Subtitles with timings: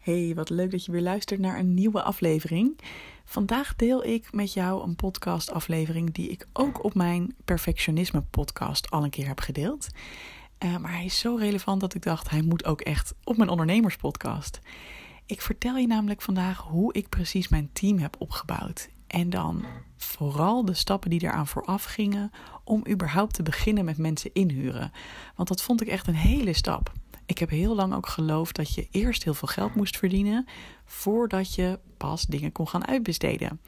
[0.00, 2.78] Hey, wat leuk dat je weer luistert naar een nieuwe aflevering.
[3.24, 9.10] Vandaag deel ik met jou een podcast-aflevering die ik ook op mijn Perfectionisme-podcast al een
[9.10, 9.88] keer heb gedeeld.
[10.64, 13.48] Uh, maar hij is zo relevant dat ik dacht, hij moet ook echt op mijn
[13.48, 14.60] ondernemerspodcast.
[15.26, 18.88] Ik vertel je namelijk vandaag hoe ik precies mijn team heb opgebouwd.
[19.06, 19.64] En dan
[19.96, 22.30] vooral de stappen die eraan vooraf gingen
[22.64, 24.92] om überhaupt te beginnen met mensen inhuren.
[25.36, 26.92] Want dat vond ik echt een hele stap.
[27.30, 30.46] Ik heb heel lang ook geloofd dat je eerst heel veel geld moest verdienen
[30.84, 33.60] voordat je pas dingen kon gaan uitbesteden.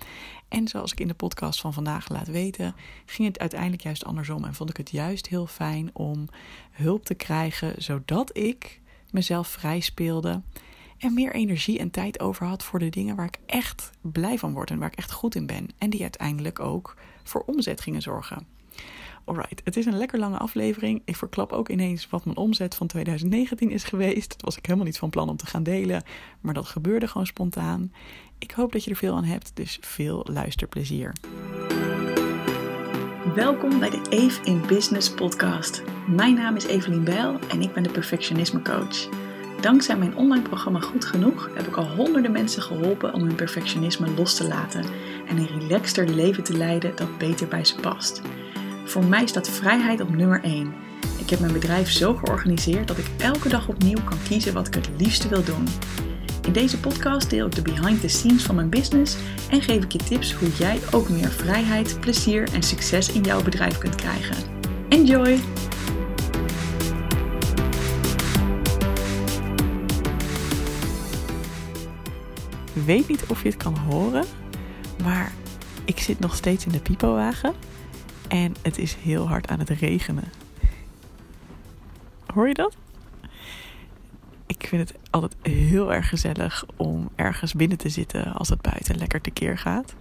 [0.49, 2.75] En zoals ik in de podcast van vandaag laat weten,
[3.07, 6.29] ging het uiteindelijk juist andersom en vond ik het juist heel fijn om
[6.71, 8.81] hulp te krijgen zodat ik
[9.11, 10.43] mezelf vrij speelde
[10.99, 14.53] en meer energie en tijd over had voor de dingen waar ik echt blij van
[14.53, 18.03] word en waar ik echt goed in ben en die uiteindelijk ook voor omzet gingen
[18.03, 18.47] zorgen.
[19.25, 21.03] Alright, het is een lekker lange aflevering.
[21.05, 24.31] Ik verklap ook ineens wat mijn omzet van 2019 is geweest.
[24.31, 26.03] Dat was ik helemaal niet van plan om te gaan delen,
[26.41, 27.93] maar dat gebeurde gewoon spontaan.
[28.39, 31.13] Ik hoop dat je er veel aan hebt, dus veel luisterplezier.
[33.35, 35.83] Welkom bij de Eve in Business podcast.
[36.09, 39.09] Mijn naam is Evelien Bijl en ik ben de perfectionisme coach.
[39.61, 44.11] Dankzij mijn online programma Goed Genoeg heb ik al honderden mensen geholpen om hun perfectionisme
[44.11, 44.85] los te laten
[45.27, 48.23] en een relaxter leven te leiden dat beter bij ze past.
[48.85, 50.75] Voor mij staat vrijheid op nummer 1.
[51.19, 54.75] Ik heb mijn bedrijf zo georganiseerd dat ik elke dag opnieuw kan kiezen wat ik
[54.75, 55.69] het liefste wil doen.
[56.47, 59.17] In deze podcast deel ik de behind the scenes van mijn business
[59.51, 63.43] en geef ik je tips hoe jij ook meer vrijheid, plezier en succes in jouw
[63.43, 64.37] bedrijf kunt krijgen.
[64.89, 65.39] Enjoy!
[72.75, 74.25] Ik weet niet of je het kan horen,
[75.03, 75.33] maar
[75.85, 77.55] ik zit nog steeds in de pipowagen.
[78.33, 80.25] En het is heel hard aan het regenen.
[82.27, 82.77] Hoor je dat?
[84.47, 88.97] Ik vind het altijd heel erg gezellig om ergens binnen te zitten als het buiten
[88.99, 89.95] lekker tekeer gaat.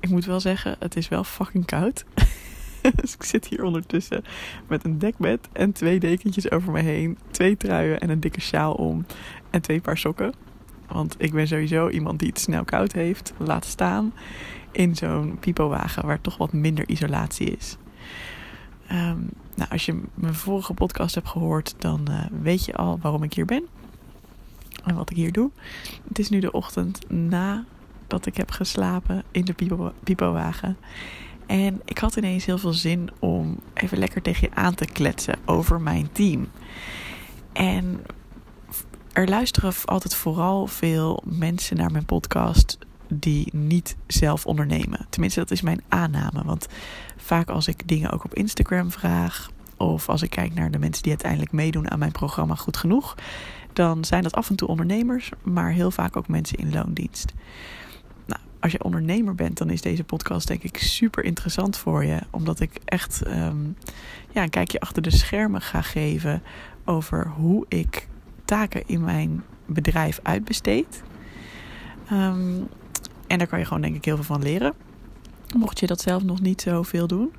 [0.00, 2.04] Ik moet wel zeggen, het is wel fucking koud.
[3.00, 4.24] dus ik zit hier ondertussen
[4.66, 7.18] met een dekbed en twee dekentjes over me heen.
[7.30, 9.06] Twee truien en een dikke sjaal om.
[9.50, 10.34] En twee paar sokken.
[10.88, 13.32] Want ik ben sowieso iemand die het snel koud heeft.
[13.38, 14.12] Laat staan
[14.76, 17.76] in zo'n pipowagen waar toch wat minder isolatie is.
[18.86, 19.18] Ehm,
[19.54, 23.34] nou, als je mijn vorige podcast hebt gehoord, dan uh, weet je al waarom ik
[23.34, 23.66] hier ben.
[24.84, 25.50] En wat ik hier doe.
[26.08, 30.76] Het is nu de ochtend nadat ik heb geslapen in de pipo pipowagen.
[31.46, 35.38] En ik had ineens heel veel zin om even lekker tegen je aan te kletsen
[35.44, 36.48] over mijn team.
[37.52, 38.00] En
[39.12, 45.06] er luisteren altijd vooral veel mensen naar mijn podcast die niet zelf ondernemen.
[45.10, 46.44] Tenminste, dat is mijn aanname.
[46.44, 46.66] Want
[47.16, 51.02] vaak als ik dingen ook op Instagram vraag, of als ik kijk naar de mensen
[51.02, 53.14] die uiteindelijk meedoen aan mijn programma Goed Genoeg,
[53.72, 57.32] dan zijn dat af en toe ondernemers, maar heel vaak ook mensen in loondienst.
[58.26, 62.18] Nou, als je ondernemer bent, dan is deze podcast denk ik super interessant voor je,
[62.30, 63.76] omdat ik echt um,
[64.30, 66.42] ja, een kijkje achter de schermen ga geven
[66.84, 68.08] over hoe ik
[68.44, 71.02] taken in mijn bedrijf uitbesteed.
[72.12, 72.68] Um,
[73.26, 74.74] en daar kan je gewoon denk ik heel veel van leren.
[75.56, 77.32] Mocht je dat zelf nog niet zoveel doen.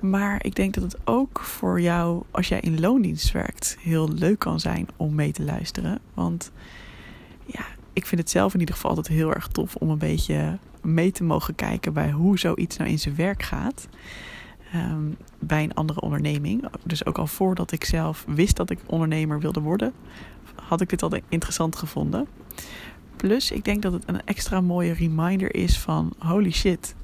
[0.00, 4.38] Maar ik denk dat het ook voor jou, als jij in loondienst werkt, heel leuk
[4.38, 5.98] kan zijn om mee te luisteren.
[6.14, 6.50] Want
[7.46, 10.58] ja, ik vind het zelf in ieder geval altijd heel erg tof om een beetje
[10.82, 13.88] mee te mogen kijken bij hoe zoiets nou in zijn werk gaat.
[14.74, 16.64] Um, bij een andere onderneming.
[16.84, 19.92] Dus ook al voordat ik zelf wist dat ik ondernemer wilde worden,
[20.54, 22.26] had ik dit al interessant gevonden.
[23.18, 26.94] Plus, ik denk dat het een extra mooie reminder is van holy shit.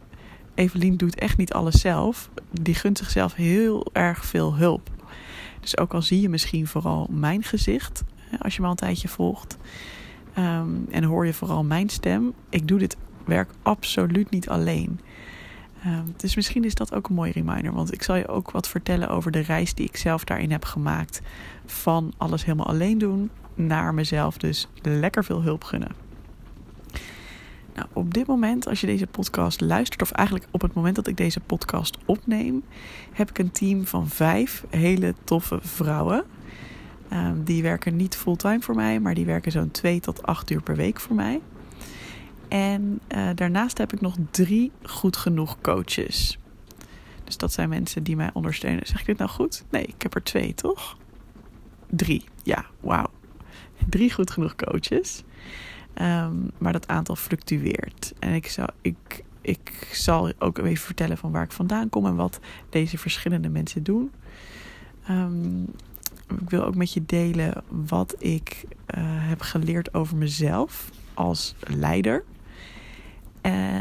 [0.55, 2.31] Evelien doet echt niet alles zelf.
[2.51, 4.91] Die gunt zichzelf heel erg veel hulp.
[5.61, 8.05] Dus ook al zie je misschien vooral mijn gezicht,
[8.39, 9.57] als je me al een tijdje volgt,
[10.39, 15.01] um, en hoor je vooral mijn stem, ik doe dit werk absoluut niet alleen.
[15.87, 17.73] Um, dus misschien is dat ook een mooie reminder.
[17.73, 20.65] Want ik zal je ook wat vertellen over de reis die ik zelf daarin heb
[20.65, 21.21] gemaakt.
[21.67, 26.04] Van alles helemaal alleen doen naar mezelf dus lekker veel hulp gunnen.
[27.75, 31.07] Nou, op dit moment, als je deze podcast luistert, of eigenlijk op het moment dat
[31.07, 32.65] ik deze podcast opneem,
[33.13, 36.25] heb ik een team van vijf hele toffe vrouwen.
[37.13, 40.63] Um, die werken niet fulltime voor mij, maar die werken zo'n twee tot acht uur
[40.63, 41.41] per week voor mij.
[42.49, 46.39] En uh, daarnaast heb ik nog drie goed genoeg coaches.
[47.25, 48.87] Dus dat zijn mensen die mij ondersteunen.
[48.87, 49.65] Zeg ik dit nou goed?
[49.71, 50.97] Nee, ik heb er twee, toch?
[51.91, 52.25] Drie.
[52.43, 53.11] Ja, wauw.
[53.89, 55.23] Drie goed genoeg coaches.
[56.01, 58.13] Um, maar dat aantal fluctueert.
[58.19, 62.17] En ik, zou, ik, ik zal ook even vertellen van waar ik vandaan kom en
[62.17, 64.11] wat deze verschillende mensen doen.
[65.11, 65.63] Um,
[66.41, 72.25] ik wil ook met je delen wat ik uh, heb geleerd over mezelf als leider.
[73.43, 73.77] Uh,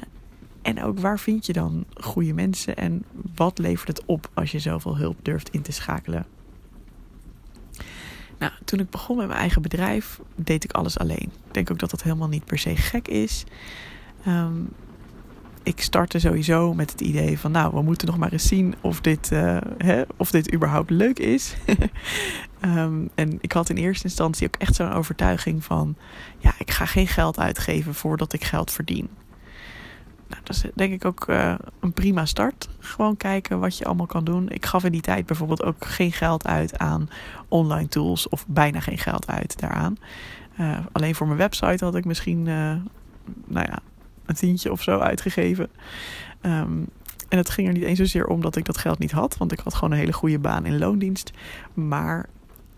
[0.62, 3.04] en ook waar vind je dan goede mensen en
[3.36, 6.26] wat levert het op als je zoveel hulp durft in te schakelen?
[8.44, 11.32] Nou, toen ik begon met mijn eigen bedrijf, deed ik alles alleen.
[11.48, 13.44] Ik denk ook dat dat helemaal niet per se gek is.
[14.28, 14.70] Um,
[15.64, 19.02] ik startte sowieso met het idee van, nou, we moeten nog maar eens zien of
[19.02, 21.56] dit, uh, hè, of dit überhaupt leuk is.
[22.62, 25.96] um, en ik had in eerste instantie ook echt zo'n overtuiging van,
[26.38, 29.10] ja, ik ga geen geld uitgeven voordat ik geld verdien.
[30.34, 32.70] Nou, dat is denk ik ook uh, een prima start.
[32.80, 34.50] Gewoon kijken wat je allemaal kan doen.
[34.50, 37.10] Ik gaf in die tijd bijvoorbeeld ook geen geld uit aan
[37.48, 39.98] online tools of bijna geen geld uit daaraan.
[40.60, 43.80] Uh, alleen voor mijn website had ik misschien, nou ja,
[44.26, 45.70] een tientje of zo uitgegeven.
[46.42, 46.88] Um,
[47.30, 49.52] en het ging er niet eens zozeer om dat ik dat geld niet had, want
[49.52, 51.32] ik had gewoon een hele goede baan in loondienst.
[51.74, 52.30] Maar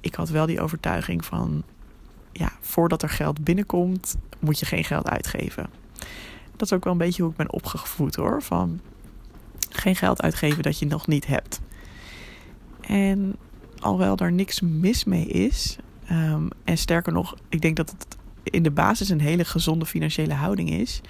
[0.01, 1.63] ik had wel die overtuiging van,
[2.31, 5.69] ja, voordat er geld binnenkomt, moet je geen geld uitgeven.
[6.57, 8.41] Dat is ook wel een beetje hoe ik ben opgevoed hoor.
[8.41, 8.79] Van
[9.69, 11.61] geen geld uitgeven dat je nog niet hebt.
[12.81, 13.35] En
[13.79, 15.77] alhoewel er niks mis mee is,
[16.11, 20.33] um, en sterker nog, ik denk dat het in de basis een hele gezonde financiële
[20.33, 21.01] houding is,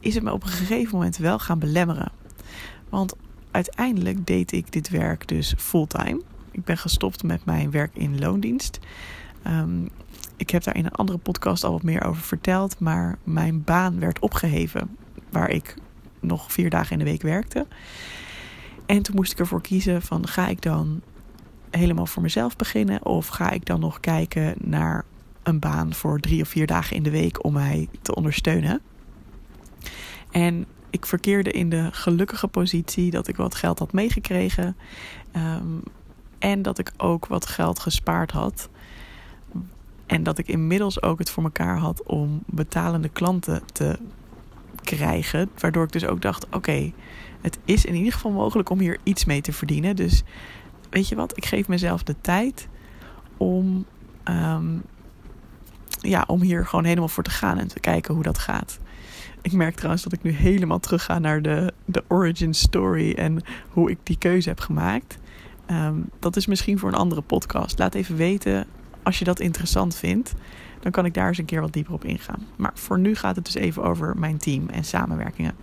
[0.00, 2.12] is het me op een gegeven moment wel gaan belemmeren.
[2.88, 3.14] Want
[3.50, 6.20] uiteindelijk deed ik dit werk dus fulltime.
[6.50, 8.78] Ik ben gestopt met mijn werk in loondienst.
[9.46, 9.88] Um,
[10.36, 14.00] ik heb daar in een andere podcast al wat meer over verteld, maar mijn baan
[14.00, 14.96] werd opgeheven,
[15.30, 15.74] waar ik
[16.20, 17.66] nog vier dagen in de week werkte.
[18.86, 21.00] En toen moest ik ervoor kiezen van ga ik dan
[21.70, 25.04] helemaal voor mezelf beginnen of ga ik dan nog kijken naar
[25.42, 28.80] een baan voor drie of vier dagen in de week om mij te ondersteunen.
[30.30, 34.76] En ik verkeerde in de gelukkige positie dat ik wat geld had meegekregen.
[35.36, 35.82] Um,
[36.38, 38.68] en dat ik ook wat geld gespaard had.
[40.06, 43.98] En dat ik inmiddels ook het voor mekaar had om betalende klanten te
[44.82, 45.50] krijgen.
[45.58, 46.92] Waardoor ik dus ook dacht: oké,
[47.40, 49.96] het is in ieder geval mogelijk om hier iets mee te verdienen.
[49.96, 50.22] Dus
[50.90, 52.68] weet je wat, ik geef mezelf de tijd
[53.36, 53.84] om
[54.24, 54.82] um,
[56.00, 58.78] ja, om hier gewoon helemaal voor te gaan en te kijken hoe dat gaat.
[59.42, 63.42] Ik merk trouwens dat ik nu helemaal terug ga naar de, de origin story en
[63.68, 65.18] hoe ik die keuze heb gemaakt.
[65.70, 67.78] Um, dat is misschien voor een andere podcast.
[67.78, 68.66] Laat even weten
[69.06, 70.34] als je dat interessant vindt.
[70.80, 72.46] Dan kan ik daar eens een keer wat dieper op ingaan.
[72.56, 75.54] Maar voor nu gaat het dus even over mijn team en samenwerkingen.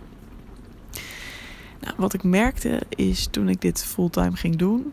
[1.80, 4.92] Nou, wat ik merkte is toen ik dit fulltime ging doen,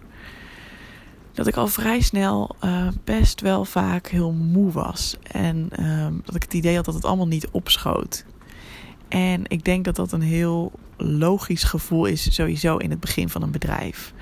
[1.34, 5.18] dat ik al vrij snel uh, best wel vaak heel moe was.
[5.32, 8.26] En uh, dat ik het idee had dat het allemaal niet opschoot.
[9.08, 13.42] En ik denk dat dat een heel logisch gevoel is, sowieso in het begin van
[13.42, 14.14] een bedrijf.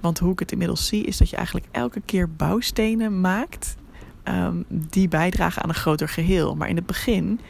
[0.00, 3.76] Want hoe ik het inmiddels zie, is dat je eigenlijk elke keer bouwstenen maakt.
[4.24, 6.54] Um, die bijdragen aan een groter geheel.
[6.54, 7.40] Maar in het begin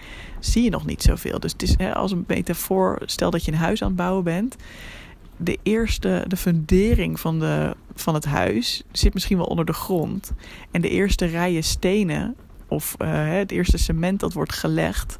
[0.40, 1.40] zie je nog niet zoveel.
[1.40, 4.24] Dus het is hè, als een metafoor, stel dat je een huis aan het bouwen
[4.24, 4.56] bent
[5.38, 10.32] de eerste, de fundering van, de, van het huis zit misschien wel onder de grond.
[10.70, 12.36] En de eerste rijen stenen
[12.68, 15.18] of uh, het eerste cement dat wordt gelegd,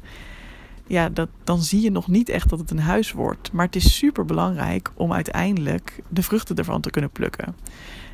[0.89, 3.51] ja, dat, dan zie je nog niet echt dat het een huis wordt.
[3.51, 7.55] Maar het is super belangrijk om uiteindelijk de vruchten ervan te kunnen plukken.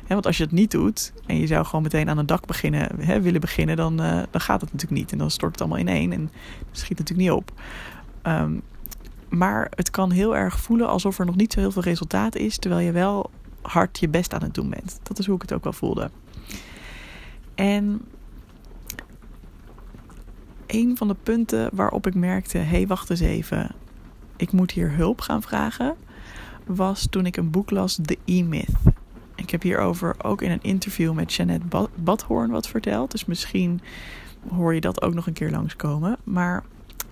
[0.06, 3.22] want als je het niet doet en je zou gewoon meteen aan een dak beginnen,
[3.22, 5.12] willen beginnen, dan, uh, dan gaat het natuurlijk niet.
[5.12, 6.30] En dan stort het allemaal ineen en
[6.70, 7.52] schiet natuurlijk niet op.
[8.22, 8.62] Um,
[9.28, 12.58] maar het kan heel erg voelen alsof er nog niet zo heel veel resultaat is,
[12.58, 13.30] terwijl je wel
[13.62, 14.98] hard je best aan het doen bent.
[15.02, 16.10] Dat is hoe ik het ook wel voelde.
[17.54, 18.00] En
[20.66, 23.74] een van de punten waarop ik merkte: hé, hey, wacht eens even,
[24.36, 25.96] ik moet hier hulp gaan vragen,
[26.64, 28.70] was toen ik een boek las, The E-Myth.
[29.34, 33.10] Ik heb hierover ook in een interview met Jeannette Badhoorn wat verteld.
[33.10, 33.80] Dus misschien
[34.48, 36.16] hoor je dat ook nog een keer langskomen.
[36.24, 36.64] Maar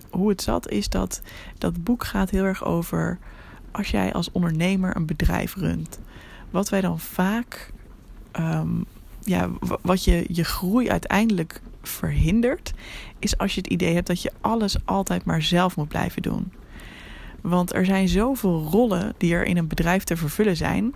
[0.09, 1.21] hoe het zat, is dat
[1.57, 3.19] dat boek gaat heel erg over
[3.71, 5.99] als jij als ondernemer een bedrijf runt.
[6.49, 7.71] Wat wij dan vaak,
[8.39, 8.85] um,
[9.25, 9.49] ja,
[9.81, 12.73] wat je, je groei uiteindelijk verhindert,
[13.19, 16.51] is als je het idee hebt dat je alles altijd maar zelf moet blijven doen.
[17.41, 20.93] Want er zijn zoveel rollen die er in een bedrijf te vervullen zijn,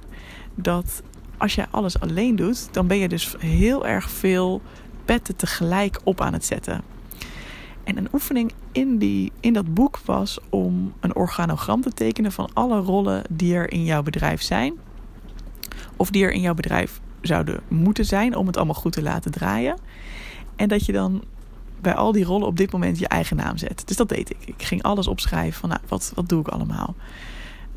[0.55, 1.01] dat
[1.37, 4.61] als jij alles alleen doet, dan ben je dus heel erg veel
[5.05, 6.83] petten tegelijk op aan het zetten.
[7.83, 12.49] En een oefening in, die, in dat boek was om een organogram te tekenen van
[12.53, 14.73] alle rollen die er in jouw bedrijf zijn.
[15.95, 19.31] Of die er in jouw bedrijf zouden moeten zijn om het allemaal goed te laten
[19.31, 19.77] draaien.
[20.55, 21.23] En dat je dan
[21.81, 23.83] bij al die rollen op dit moment je eigen naam zet.
[23.85, 24.37] Dus dat deed ik.
[24.45, 26.95] Ik ging alles opschrijven van nou, wat, wat doe ik allemaal.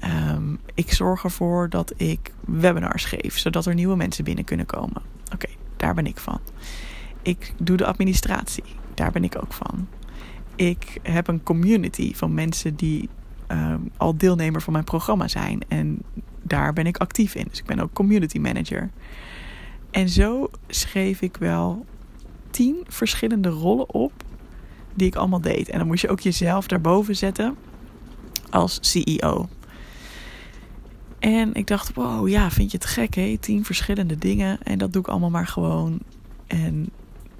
[0.05, 5.03] Um, ik zorg ervoor dat ik webinars geef, zodat er nieuwe mensen binnen kunnen komen.
[5.33, 6.41] Oké, daar ben ik van.
[7.23, 9.89] Ik doe de administratie, daar ben ik ook van.
[10.57, 13.09] Ik heb een community van mensen die
[13.53, 15.61] uh, al deelnemer van mijn programma zijn.
[15.69, 16.03] En
[16.43, 17.47] daar ben ik actief in.
[17.49, 18.91] Dus ik ben ook community manager.
[19.93, 21.87] En zo schreef ik wel
[22.51, 24.13] tien verschillende rollen op
[24.95, 25.69] die ik allemaal deed.
[25.69, 27.57] En dan moest je ook jezelf daarboven zetten
[28.51, 29.49] als CEO.
[31.19, 33.37] En ik dacht, wow, ja, vind je het gek, hè?
[33.41, 35.99] Tien verschillende dingen en dat doe ik allemaal maar gewoon.
[36.47, 36.91] En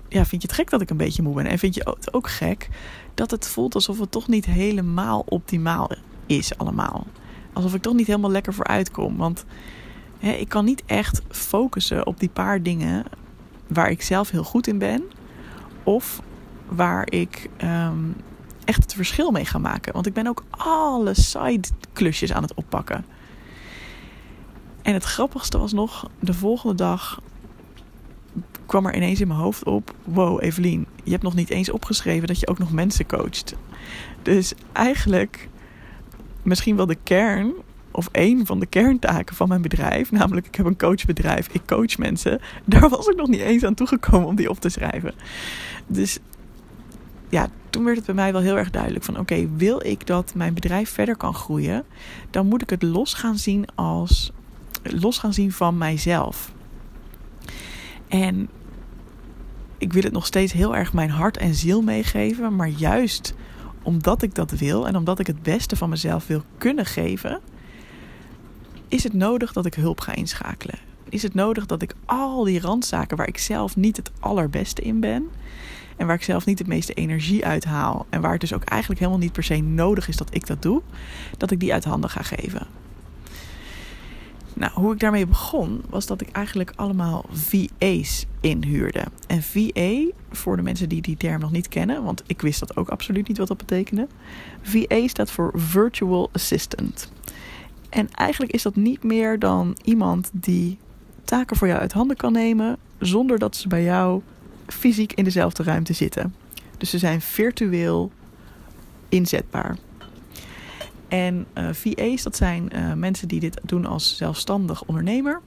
[0.09, 1.47] ja, vind je het gek dat ik een beetje moe ben?
[1.47, 2.69] En vind je het ook gek
[3.15, 5.91] dat het voelt alsof het toch niet helemaal optimaal
[6.27, 7.07] is allemaal?
[7.53, 9.17] Alsof ik toch niet helemaal lekker vooruit kom.
[9.17, 9.45] Want
[10.23, 13.05] ik kan niet echt focussen op die paar dingen
[13.67, 15.03] waar ik zelf heel goed in ben.
[15.83, 16.21] Of
[16.69, 18.17] waar ik um,
[18.65, 19.93] echt het verschil mee ga maken.
[19.93, 23.05] Want ik ben ook alle side klusjes aan het oppakken.
[24.83, 27.21] En het grappigste was nog, de volgende dag
[28.67, 32.29] kwam er ineens in mijn hoofd op: Wow, Evelien, je hebt nog niet eens opgeschreven
[32.29, 33.55] dat je ook nog mensen coacht.
[34.23, 35.49] Dus eigenlijk
[36.43, 37.53] misschien wel de kern,
[37.93, 41.99] of één van de kerntaken van mijn bedrijf, namelijk ik heb een coachbedrijf, ik coach
[41.99, 42.41] mensen.
[42.65, 45.15] Daar was ik nog niet eens aan toegekomen om die op te schrijven.
[45.87, 46.19] Dus
[47.29, 50.35] ja, toen werd het bij mij wel heel erg duidelijk van oké, wil ik dat
[50.35, 51.85] mijn bedrijf verder kan groeien,
[52.31, 54.33] dan moet ik het los gaan zien als
[54.83, 56.53] los gaan zien van mijzelf.
[58.09, 58.49] En
[59.79, 63.35] ik wil het nog steeds heel erg mijn hart en ziel meegeven, maar juist
[63.83, 67.41] omdat ik dat wil en omdat ik het beste van mezelf wil kunnen geven,
[68.93, 70.79] is het nodig dat ik hulp ga inschakelen.
[71.09, 75.01] Is het nodig dat ik al die randzaken waar ik zelf niet het allerbeste in
[75.01, 75.29] ben,
[75.97, 78.07] en waar ik zelf niet het meeste energie uit haal.
[78.11, 80.63] En waar het dus ook eigenlijk helemaal niet per se nodig is dat ik dat
[80.63, 80.83] doe.
[81.37, 82.67] Dat ik die uit handen ga geven.
[84.55, 89.05] Nou, hoe ik daarmee begon, was dat ik eigenlijk allemaal VA's inhuurde.
[89.27, 92.77] En VA, voor de mensen die die term nog niet kennen, want ik wist dat
[92.77, 94.07] ook absoluut niet wat dat betekende.
[94.63, 97.11] VA staat voor Virtual Assistant.
[97.93, 100.79] En eigenlijk is dat niet meer dan iemand die
[101.25, 104.23] taken voor jou uit handen kan nemen, zonder dat ze bij jou
[104.67, 106.35] fysiek in dezelfde ruimte zitten.
[106.79, 108.13] Dus ze zijn virtueel
[109.09, 109.77] inzetbaar.
[111.09, 115.41] En uh, eh, VA's, dat zijn uh, mensen die dit doen als zelfstandig ondernemer.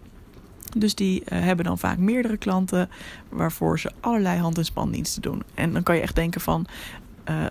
[0.78, 2.90] Dus die uh, hebben dan vaak meerdere klanten
[3.30, 5.44] waarvoor ze allerlei hand- en spandiensten doen.
[5.54, 6.68] En dan kan je echt denken van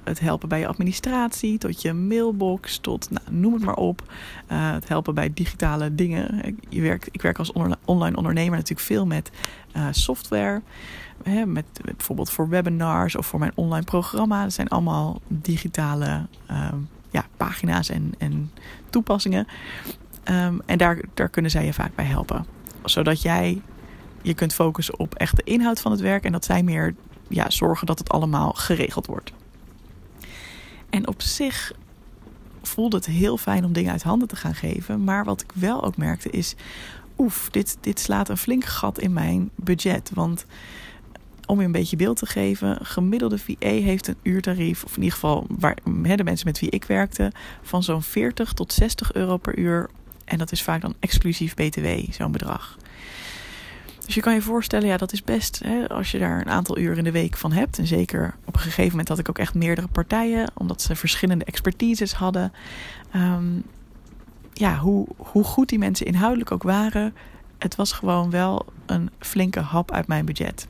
[0.05, 4.03] het helpen bij je administratie, tot je mailbox, tot nou, noem het maar op.
[4.47, 6.57] het helpen bij digitale dingen.
[6.69, 7.53] Je werkt, ik werk als
[7.85, 9.31] online ondernemer natuurlijk veel met
[9.91, 10.63] software
[11.23, 14.43] hè, met, bijvoorbeeld voor webinars of voor mijn online programma.
[14.43, 16.69] Dat zijn allemaal digitale uh,
[17.11, 18.51] ja, pagina's en, en
[18.91, 19.47] toepassingen.
[20.25, 22.47] Um, en daar, daar kunnen zij je vaak bij helpen.
[22.85, 23.63] Zodat jij
[24.23, 26.25] je kunt focussen op echt de inhoud van het werk.
[26.25, 26.95] En dat zij meer
[27.29, 29.33] ja, zorgen dat het allemaal geregeld wordt.
[30.95, 31.73] En op zich
[32.63, 35.05] voelde het heel fijn om dingen uit handen te gaan geven.
[35.05, 36.55] Maar wat ik wel ook merkte is...
[37.19, 40.11] Oef, dit, dit slaat een flink gat in mijn budget.
[40.15, 40.47] Want
[41.47, 45.15] om je een beetje beeld te geven, gemiddelde VA heeft een uurtarief, of in ieder
[45.15, 45.77] geval waar,
[46.17, 47.33] de mensen met wie ik werkte,
[47.63, 49.91] van zo'n 40 tot 60 euro per uur.
[50.25, 52.77] En dat is vaak dan exclusief BTW, zo'n bedrag.
[54.05, 56.79] Dus je kan je voorstellen, ja, dat is best hè, als je daar een aantal
[56.79, 57.79] uur in de week van hebt.
[57.79, 61.45] En zeker op een gegeven moment had ik ook echt meerdere partijen, omdat ze verschillende
[61.45, 62.53] expertises hadden.
[63.17, 63.65] Um,
[64.53, 67.15] ja, hoe, hoe goed die mensen inhoudelijk ook waren,
[67.59, 70.69] het was gewoon wel een flinke hap uit mijn budget.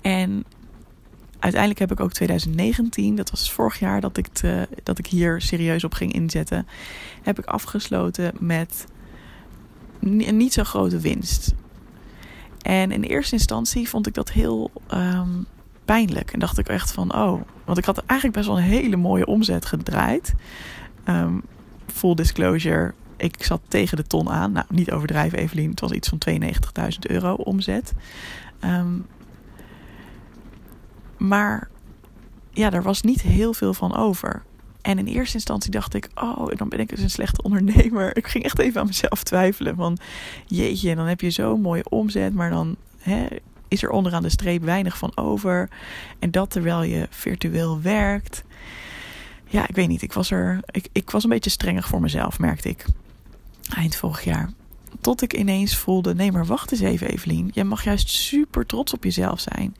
[0.00, 0.44] En
[1.38, 5.40] uiteindelijk heb ik ook 2019, dat was vorig jaar dat ik, te, dat ik hier
[5.40, 6.66] serieus op ging inzetten,
[7.22, 8.86] heb ik afgesloten met
[10.00, 11.54] een niet zo grote winst.
[12.62, 15.46] En in eerste instantie vond ik dat heel um,
[15.84, 16.32] pijnlijk.
[16.32, 19.26] En dacht ik echt van, oh, want ik had eigenlijk best wel een hele mooie
[19.26, 20.34] omzet gedraaid.
[21.04, 21.42] Um,
[21.86, 24.52] full disclosure, ik zat tegen de ton aan.
[24.52, 25.70] Nou, niet overdrijven, Evelien.
[25.70, 27.92] Het was iets van 92.000 euro omzet.
[28.64, 29.06] Um,
[31.16, 31.68] maar
[32.50, 34.42] ja, er was niet heel veel van over.
[34.88, 38.16] En in eerste instantie dacht ik, oh, dan ben ik dus een slechte ondernemer.
[38.16, 39.76] Ik ging echt even aan mezelf twijfelen.
[39.76, 39.98] Van
[40.46, 43.26] jeetje, dan heb je zo'n mooie omzet, maar dan hè,
[43.68, 45.68] is er onderaan de streep weinig van over.
[46.18, 48.44] En dat terwijl je virtueel werkt.
[49.46, 50.02] Ja, ik weet niet.
[50.02, 50.60] Ik was er.
[50.70, 52.84] Ik, ik was een beetje strenger voor mezelf, merkte ik.
[53.76, 54.50] Eind vorig jaar.
[55.00, 57.50] Tot ik ineens voelde: nee, maar wacht eens even, Evelien.
[57.52, 59.76] Jij mag juist super trots op jezelf zijn.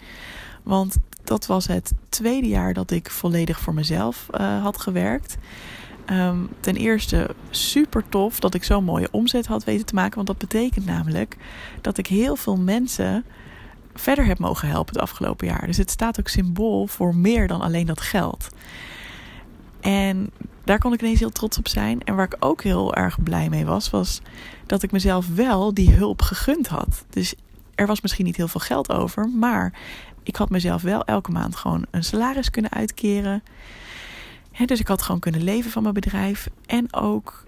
[0.68, 5.36] Want dat was het tweede jaar dat ik volledig voor mezelf uh, had gewerkt.
[6.06, 10.14] Ehm, ten eerste super tof dat ik zo'n mooie omzet had weten te maken.
[10.14, 11.36] Want dat betekent namelijk
[11.80, 13.24] dat ik heel veel mensen
[13.94, 15.66] verder heb mogen helpen het afgelopen jaar.
[15.66, 18.48] Dus het staat ook symbool voor meer dan alleen dat geld.
[19.80, 20.30] En
[20.64, 22.04] daar kon ik ineens heel trots op zijn.
[22.04, 24.20] En waar ik ook heel erg blij mee was, was
[24.66, 27.04] dat ik mezelf wel die hulp gegund had.
[27.10, 27.34] Dus
[27.78, 29.72] er was misschien niet heel veel geld over, maar
[30.28, 33.42] ik had mezelf wel elke maand gewoon een salaris kunnen uitkeren.
[34.64, 36.48] dus ik had gewoon kunnen leven van mijn bedrijf.
[36.66, 37.44] En ook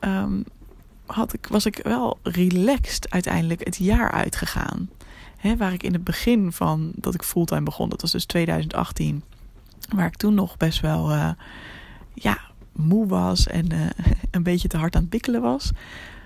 [0.00, 0.44] um,
[1.06, 4.90] had ik, was ik wel relaxed uiteindelijk het jaar uitgegaan.
[5.56, 9.22] Waar ik in het begin van dat ik fulltime begon, dat was dus 2018,
[9.94, 11.30] waar ik toen nog best wel uh,
[12.14, 12.38] ja,
[12.72, 13.80] moe was en uh,
[14.30, 15.70] een beetje te hard aan het bikkelen was,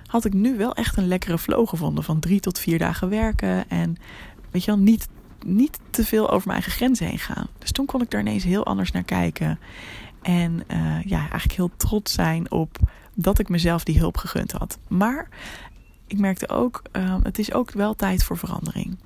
[0.06, 3.68] had ik nu wel echt een lekkere flow gevonden van drie tot vier dagen werken
[3.68, 3.96] en
[4.50, 5.08] weet je wel, niet,
[5.44, 7.46] niet te veel over mijn eigen grenzen heen gaan.
[7.58, 9.58] Dus toen kon ik daar ineens heel anders naar kijken
[10.22, 12.78] en uh, ja, eigenlijk heel trots zijn op
[13.14, 14.78] dat ik mezelf die hulp gegund had.
[14.88, 15.28] Maar
[16.06, 18.96] ik merkte ook, uh, het is ook wel tijd voor verandering.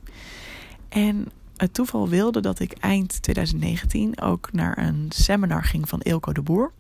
[0.89, 6.33] En het toeval wilde dat ik eind 2019 ook naar een seminar ging van Ilko
[6.33, 6.73] de Boer.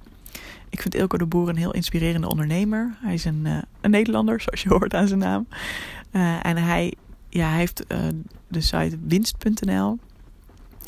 [0.69, 2.97] Ik vind Ilko de Boer een heel inspirerende ondernemer.
[3.01, 5.47] Hij is een, uh, een Nederlander, zoals je hoort aan zijn naam.
[6.13, 6.95] Uh, en hij,
[7.31, 7.99] ja, hij heeft uh,
[8.49, 9.99] de site winst.nl.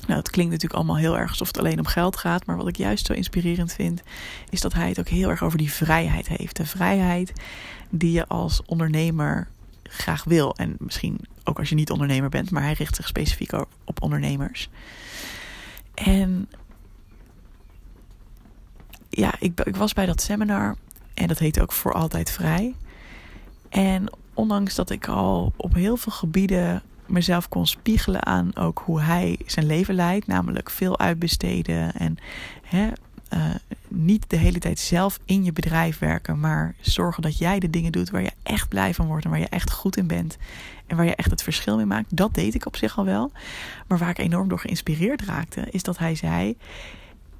[0.06, 2.46] Nou, het klinkt natuurlijk allemaal heel erg alsof het alleen om geld gaat.
[2.46, 4.02] Maar wat ik juist zo inspirerend vind,
[4.50, 6.56] is dat hij het ook heel erg over die vrijheid heeft.
[6.56, 7.32] De vrijheid
[7.90, 9.48] die je als ondernemer
[9.82, 10.56] graag wil.
[10.56, 13.52] En misschien ook als je niet ondernemer bent, maar hij richt zich specifiek
[13.84, 14.68] op ondernemers.
[15.94, 16.48] En
[19.08, 20.76] ja, ik, ik was bij dat seminar
[21.14, 22.74] en dat heet ook Voor Altijd Vrij.
[23.68, 29.00] En ondanks dat ik al op heel veel gebieden mezelf kon spiegelen aan ook hoe
[29.00, 32.16] hij zijn leven leidt, namelijk veel uitbesteden en
[32.62, 32.88] hè,
[33.34, 33.54] uh,
[33.88, 37.92] niet de hele tijd zelf in je bedrijf werken, maar zorgen dat jij de dingen
[37.92, 40.36] doet waar je echt blij van wordt en waar je echt goed in bent
[40.86, 42.16] en waar je echt het verschil mee maakt.
[42.16, 43.32] Dat deed ik op zich al wel.
[43.86, 46.56] Maar waar ik enorm door geïnspireerd raakte, is dat hij zei: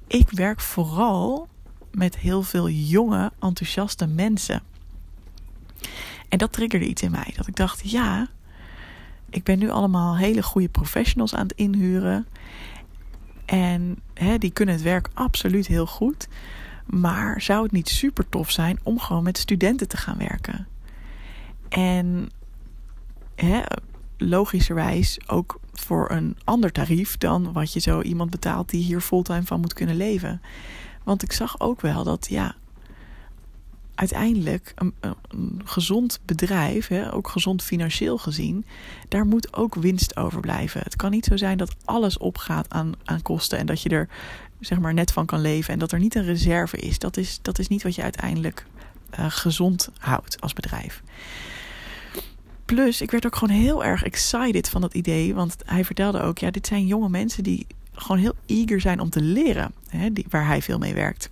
[0.07, 1.47] Ik werk vooral
[1.91, 4.61] met heel veel jonge, enthousiaste mensen.
[6.33, 7.33] En dat triggerde iets in mij.
[7.35, 8.27] Dat ik dacht: ja,
[9.29, 12.27] ik ben nu allemaal hele goede professionals aan het inhuren.
[13.45, 16.27] En hè, die kunnen het werk absoluut heel goed.
[16.85, 20.67] Maar zou het niet super tof zijn om gewoon met studenten te gaan werken?
[21.69, 22.29] En
[23.35, 23.61] hè,
[24.17, 29.43] logischerwijs ook voor een ander tarief dan wat je zo iemand betaalt die hier fulltime
[29.43, 30.41] van moet kunnen leven.
[31.03, 32.55] Want ik zag ook wel dat ja,
[33.95, 34.93] uiteindelijk een,
[35.63, 38.65] gezond bedrijf, hè, ook gezond financieel gezien,
[39.09, 40.81] daar moet ook winst overblijven.
[40.83, 44.07] Het kan niet zo zijn dat alles opgaat aan, aan kosten en dat je er
[44.59, 46.99] zeg maar net van kan leven en dat er niet een reserve is.
[46.99, 48.65] Dat is, dat is niet wat je uiteindelijk
[49.19, 51.01] uh, gezond houdt als bedrijf.
[52.65, 55.33] Plus, ik werd ook gewoon heel erg excited van dat idee.
[55.33, 59.09] Want hij vertelde ook, ja, dit zijn jonge mensen die gewoon heel eager zijn om
[59.09, 59.73] te leren.
[59.89, 61.29] Hè, die, waar hij veel mee werkt.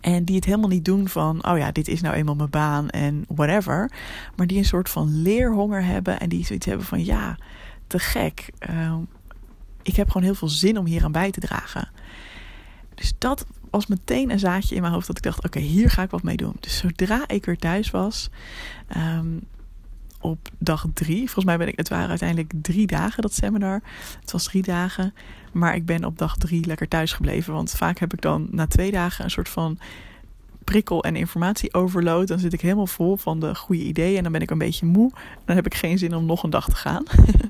[0.00, 2.90] En die het helemaal niet doen van, oh ja, dit is nou eenmaal mijn baan
[2.90, 3.92] en whatever.
[4.36, 7.38] Maar die een soort van leerhonger hebben en die zoiets hebben van, ja,
[7.86, 8.50] te gek.
[8.70, 8.96] Uh,
[9.82, 11.90] ik heb gewoon heel veel zin om hier aan bij te dragen.
[12.94, 16.02] Dus dat was meteen een zaadje in mijn hoofd dat ik dacht, oké, hier ga
[16.02, 16.56] ik wat mee doen.
[16.60, 18.30] Dus zodra ik weer thuis was,
[18.96, 19.46] um,
[20.30, 21.18] op dag drie.
[21.18, 23.82] Volgens mij ben ik, het waren uiteindelijk drie dagen dat seminar.
[24.20, 25.14] Het was drie dagen.
[25.52, 27.52] Maar ik ben op dag drie lekker thuis gebleven.
[27.52, 29.78] Want vaak heb ik dan na twee dagen een soort van
[30.64, 32.28] prikkel en informatie overload.
[32.28, 34.16] Dan zit ik helemaal vol van de goede ideeën.
[34.16, 35.12] En dan ben ik een beetje moe.
[35.44, 37.04] Dan heb ik geen zin om nog een dag te gaan.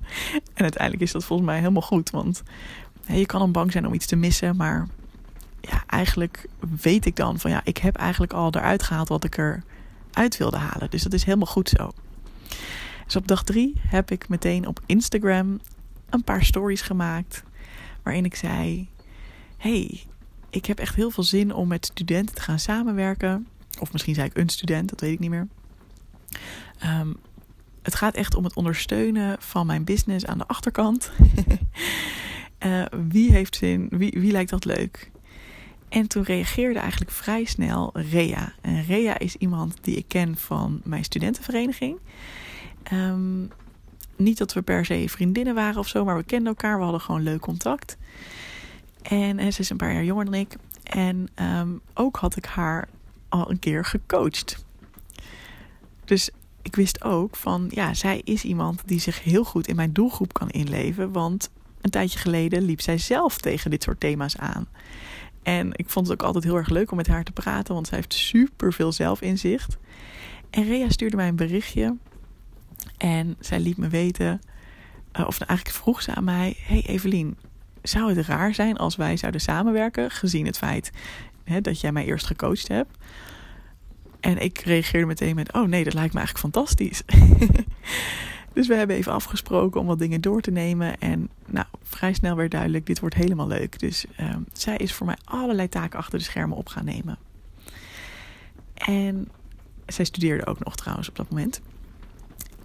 [0.55, 2.11] en uiteindelijk is dat volgens mij helemaal goed.
[2.11, 2.43] Want
[3.07, 4.57] je kan dan bang zijn om iets te missen.
[4.57, 4.87] Maar
[5.61, 6.49] ja, eigenlijk
[6.81, 9.62] weet ik dan van ja, ik heb eigenlijk al eruit gehaald wat ik er
[10.12, 10.91] uit wilde halen.
[10.91, 11.91] Dus dat is helemaal goed zo.
[13.07, 15.61] Dus op dag drie heb ik meteen op Instagram
[16.11, 17.42] een paar stories gemaakt.
[18.03, 18.88] Waarin ik zei:
[19.57, 20.05] Hey,
[20.51, 23.47] ik heb echt heel veel zin om met studenten te gaan samenwerken.
[23.81, 25.49] Of misschien zei ik een student, dat weet ik niet meer.
[26.85, 27.16] Um,
[27.83, 31.12] het gaat echt om het ondersteunen van mijn business aan de achterkant.
[32.66, 33.87] uh, wie heeft zin?
[33.90, 35.11] Wie, wie lijkt dat leuk?
[35.88, 38.53] En toen reageerde eigenlijk vrij snel Rea.
[38.61, 41.99] En Rea is iemand die ik ken van mijn studentenvereniging.
[42.92, 43.51] Um,
[44.16, 46.77] niet dat we per se vriendinnen waren of zo, maar we kenden elkaar.
[46.77, 47.96] We hadden gewoon leuk contact.
[49.03, 50.57] En, ze is een paar jaar jonger dan ik.
[50.83, 52.88] En um, ook had ik haar
[53.29, 54.64] al een keer gecoacht.
[56.05, 56.31] Dus
[56.62, 60.33] ik wist ook van, ja, zij is iemand die zich heel goed in mijn doelgroep
[60.33, 61.12] kan inleven.
[61.12, 64.66] Want een tijdje geleden liep zij zelf tegen dit soort thema's aan.
[65.42, 67.87] En ik vond het ook altijd heel erg leuk om met haar te praten, want
[67.87, 69.77] zij heeft super veel zelfinzicht.
[70.51, 71.96] En Rea stuurde mij een berichtje
[72.97, 74.41] en zij liet me weten,
[75.19, 77.37] uh, of eigenlijk vroeg ze aan mij: Hey Evelien,
[77.83, 80.93] zou het raar zijn als wij zouden samenwerken, gezien het feit
[81.45, 82.97] hè, dat jij mij eerst gecoacht hebt?
[84.21, 87.03] En ik reageerde meteen met: Oh nee, dat lijkt me eigenlijk fantastisch.
[88.55, 90.99] dus we hebben even afgesproken om wat dingen door te nemen.
[90.99, 93.79] En nou, vrij snel werd duidelijk: dit wordt helemaal leuk.
[93.79, 97.19] Dus uh, zij is voor mij allerlei taken achter de schermen op gaan nemen.
[98.75, 99.29] En
[99.87, 101.61] zij studeerde ook nog trouwens op dat moment.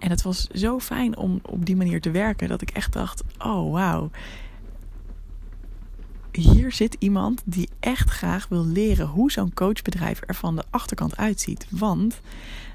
[0.02, 3.22] En het was zo fijn om op die manier te werken dat ik echt dacht:
[3.38, 4.10] oh wauw.
[6.32, 11.16] Hier zit iemand die echt graag wil leren hoe zo'n coachbedrijf er van de achterkant
[11.16, 11.66] uitziet.
[11.70, 12.20] Want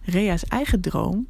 [0.04, 1.28] Rea's eigen droom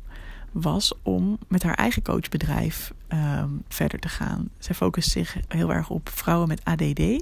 [0.51, 4.49] was om met haar eigen coachbedrijf um, verder te gaan.
[4.59, 7.19] Zij focust zich heel erg op vrouwen met ADD, uh,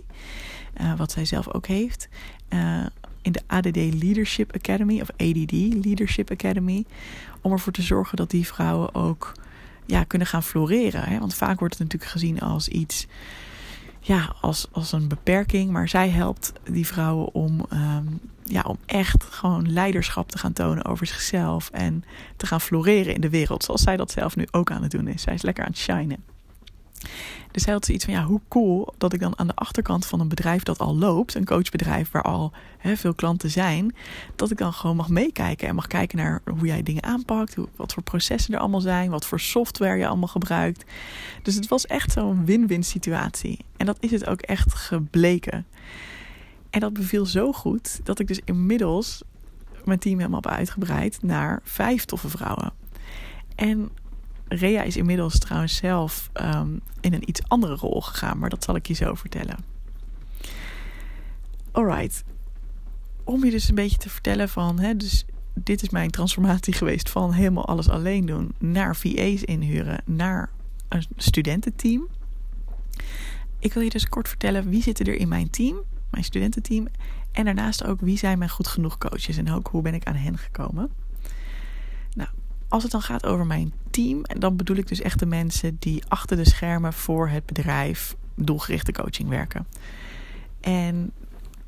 [0.98, 2.10] wat zij zelf ook heeft.
[2.50, 2.86] Uh,
[3.22, 5.52] in de ADD Leadership Academy, of ADD
[5.86, 6.86] Leadership Academy,
[7.46, 9.32] om ervoor te zorgen dat die vrouwen ook
[9.86, 11.04] ja, kunnen gaan floreren.
[11.04, 11.20] Hè?
[11.20, 13.08] Want vaak wordt het natuurlijk gezien als iets,
[14.00, 15.72] ja, als, als een beperking.
[15.72, 20.86] Maar zij helpt die vrouwen om, um, ja, om echt gewoon leiderschap te gaan tonen
[20.86, 21.70] over zichzelf.
[21.70, 22.04] En
[22.38, 23.64] te gaan floreren in de wereld.
[23.64, 25.22] Zoals zij dat zelf nu ook aan het doen is.
[25.22, 26.24] Zij is lekker aan het shinen.
[27.52, 30.20] Dus hij had zoiets van, ja, hoe cool dat ik dan aan de achterkant van
[30.20, 33.96] een bedrijf dat al loopt, een coachbedrijf waar al hè, veel klanten zijn,
[34.36, 37.94] dat ik dan gewoon mag meekijken en mag kijken naar hoe jij dingen aanpakt, wat
[37.94, 40.84] voor processen er allemaal zijn, wat voor software je allemaal gebruikt.
[41.42, 43.60] Dus het was echt zo'n win-win situatie.
[43.78, 45.66] En dat is het ook echt gebleken.
[46.70, 49.22] En dat beviel zo goed dat ik dus inmiddels
[49.84, 52.74] mijn team helemaal heb uitgebreid naar vijf toffe vrouwen.
[53.56, 53.90] En
[54.48, 58.76] Rea is inmiddels trouwens zelf um, in een iets andere rol gegaan, maar dat zal
[58.76, 59.58] ik je zo vertellen.
[61.72, 62.24] Alright.
[63.24, 67.10] Om je dus een beetje te vertellen van, hè, dus dit is mijn transformatie geweest
[67.10, 70.50] van helemaal alles alleen doen naar VA's inhuren, naar
[70.88, 72.08] een studententeam.
[73.60, 75.78] Ik wil je dus kort vertellen wie zitten er in mijn team,
[76.10, 76.88] mijn studententeam,
[77.32, 80.16] en daarnaast ook wie zijn mijn goed genoeg coaches en ook hoe ben ik aan
[80.16, 80.90] hen gekomen.
[82.68, 86.04] Als het dan gaat over mijn team, dan bedoel ik dus echt de mensen die
[86.08, 89.68] achter de schermen voor het bedrijf doelgerichte coaching werken.
[90.62, 91.12] En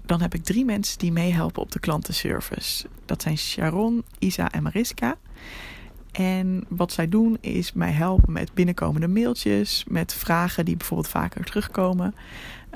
[0.05, 2.87] dan heb ik drie mensen die meehelpen op de klantenservice.
[3.05, 5.17] Dat zijn Sharon, Isa en Mariska.
[6.11, 11.43] En wat zij doen is mij helpen met binnenkomende mailtjes, met vragen die bijvoorbeeld vaker
[11.43, 12.15] terugkomen.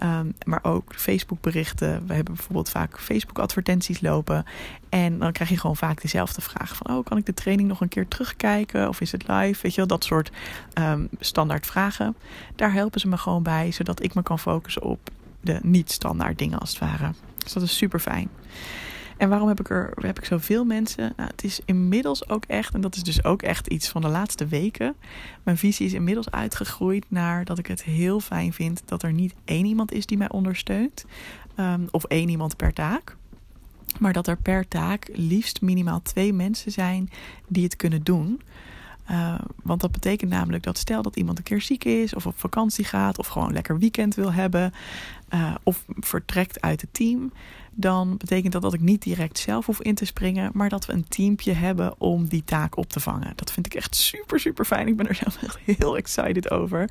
[0.03, 2.07] Um, maar ook Facebook berichten.
[2.07, 4.45] We hebben bijvoorbeeld vaak Facebook advertenties lopen.
[4.89, 6.95] En dan krijg je gewoon vaak dezelfde vraag van...
[6.95, 8.87] oh, kan ik de training nog een keer terugkijken?
[8.87, 9.61] Of is het live?
[9.61, 10.31] Weet je wel, dat soort
[10.73, 12.15] um, standaard vragen.
[12.55, 15.09] Daar helpen ze me gewoon bij, zodat ik me kan focussen op
[15.41, 17.11] de niet-standaard dingen als het ware.
[17.37, 18.29] Dus dat is super fijn.
[19.21, 21.13] En waarom heb ik er heb ik zoveel mensen?
[21.17, 24.07] Nou, het is inmiddels ook echt, en dat is dus ook echt iets van de
[24.07, 24.95] laatste weken.
[25.43, 29.33] Mijn visie is inmiddels uitgegroeid naar dat ik het heel fijn vind dat er niet
[29.45, 31.05] één iemand is die mij ondersteunt.
[31.57, 33.17] Um, of één iemand per taak.
[33.99, 37.09] Maar dat er per taak liefst minimaal twee mensen zijn
[37.47, 38.41] die het kunnen doen.
[39.11, 42.39] Uh, want dat betekent namelijk dat stel dat iemand een keer ziek is, of op
[42.39, 44.73] vakantie gaat, of gewoon lekker weekend wil hebben,
[45.33, 47.31] uh, of vertrekt uit het team,
[47.73, 50.93] dan betekent dat dat ik niet direct zelf hoef in te springen, maar dat we
[50.93, 53.33] een teampje hebben om die taak op te vangen.
[53.35, 54.87] Dat vind ik echt super, super fijn.
[54.87, 56.89] Ik ben er zelf echt heel excited over.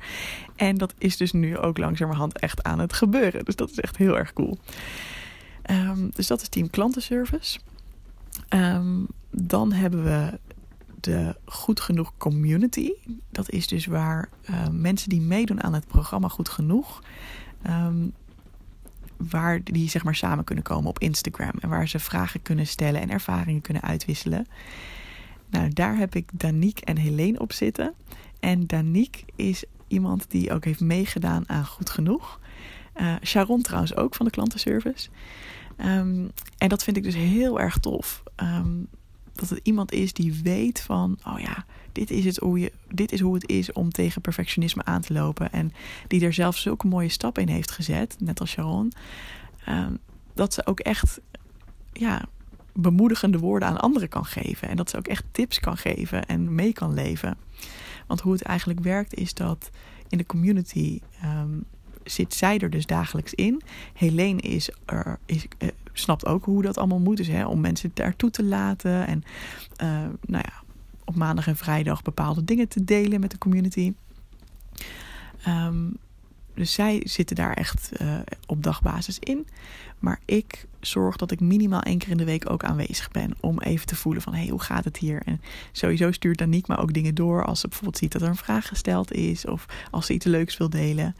[0.55, 3.45] En dat is dus nu ook langzamerhand echt aan het gebeuren.
[3.45, 4.57] Dus dat is echt heel erg cool.
[5.69, 7.59] Um, dus dat is team klantenservice.
[8.49, 10.39] Um, dan hebben we
[10.99, 12.91] de Goed Genoeg Community.
[13.31, 17.03] Dat is dus waar uh, mensen die meedoen aan het programma Goed Genoeg.
[17.67, 18.13] Um,
[19.29, 21.53] waar die zeg maar samen kunnen komen op Instagram.
[21.59, 24.47] En waar ze vragen kunnen stellen en ervaringen kunnen uitwisselen.
[25.49, 27.93] Nou, daar heb ik Danique en Helene op zitten.
[28.39, 32.39] En Danique is iemand die ook heeft meegedaan aan Goed Genoeg.
[32.95, 35.09] Uh, Sharon trouwens ook van de klantenservice.
[35.77, 38.23] Um, en dat vind ik dus heel erg tof.
[38.35, 38.87] Um,
[39.33, 43.11] dat het iemand is die weet van, oh ja, dit is, het hoe je, dit
[43.11, 45.51] is hoe het is om tegen perfectionisme aan te lopen.
[45.51, 45.73] En
[46.07, 48.91] die er zelf zulke mooie stappen in heeft gezet, net als Sharon.
[49.69, 49.99] Um,
[50.33, 51.19] dat ze ook echt
[51.93, 52.25] ja,
[52.73, 54.69] bemoedigende woorden aan anderen kan geven.
[54.69, 57.37] En dat ze ook echt tips kan geven en mee kan leven.
[58.07, 59.69] Want hoe het eigenlijk werkt is dat
[60.09, 61.65] in de community um,
[62.03, 63.61] zit zij er dus dagelijks in.
[63.93, 67.17] Helene is er, is, uh, snapt ook hoe dat allemaal moet.
[67.17, 69.07] Dus hè, om mensen daartoe te laten.
[69.07, 69.23] En
[69.83, 69.87] uh,
[70.25, 70.63] nou ja,
[71.05, 73.93] op maandag en vrijdag bepaalde dingen te delen met de community.
[75.47, 75.97] Um,
[76.53, 79.47] dus zij zitten daar echt uh, op dagbasis in.
[79.99, 83.33] Maar ik zorg dat ik minimaal één keer in de week ook aanwezig ben.
[83.39, 85.21] Om even te voelen van, hé, hey, hoe gaat het hier?
[85.25, 87.45] En sowieso stuurt Danique maar ook dingen door.
[87.45, 89.45] Als ze bijvoorbeeld ziet dat er een vraag gesteld is.
[89.45, 91.15] Of als ze iets leuks wil delen.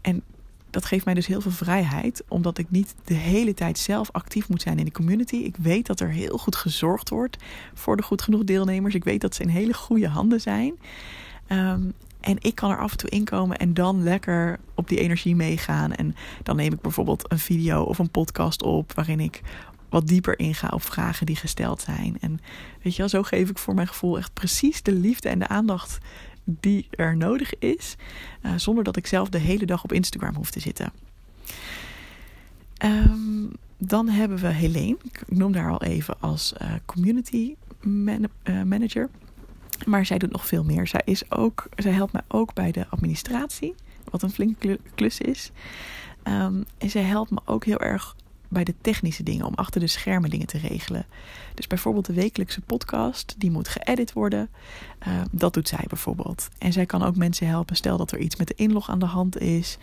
[0.00, 0.22] En
[0.70, 2.22] dat geeft mij dus heel veel vrijheid.
[2.28, 5.36] Omdat ik niet de hele tijd zelf actief moet zijn in de community.
[5.36, 7.36] Ik weet dat er heel goed gezorgd wordt
[7.74, 8.94] voor de goed genoeg deelnemers.
[8.94, 10.74] Ik weet dat ze in hele goede handen zijn.
[11.48, 15.36] Um, en ik kan er af en toe inkomen en dan lekker op die energie
[15.36, 15.92] meegaan.
[15.92, 19.42] En dan neem ik bijvoorbeeld een video of een podcast op waarin ik
[19.88, 22.16] wat dieper inga op vragen die gesteld zijn.
[22.20, 22.40] En
[22.82, 25.48] weet je wel, zo geef ik voor mijn gevoel echt precies de liefde en de
[25.48, 25.98] aandacht
[26.46, 27.96] die er nodig is.
[28.42, 30.92] Uh, zonder dat ik zelf de hele dag op Instagram hoef te zitten.
[32.84, 34.96] Um, dan hebben we Helene.
[35.02, 39.08] Ik noem haar al even als uh, community uh, manager.
[39.86, 40.86] Maar zij doet nog veel meer.
[40.86, 43.74] Zij, is ook, zij helpt mij ook bij de administratie,
[44.10, 45.50] wat een flinke klus is.
[46.24, 48.16] Um, en zij helpt me ook heel erg
[48.56, 51.06] bij de technische dingen, om achter de schermen dingen te regelen.
[51.54, 54.48] Dus bijvoorbeeld de wekelijkse podcast, die moet geëdit worden.
[55.08, 56.48] Uh, dat doet zij bijvoorbeeld.
[56.58, 59.06] En zij kan ook mensen helpen, stel dat er iets met de inlog aan de
[59.06, 59.78] hand is.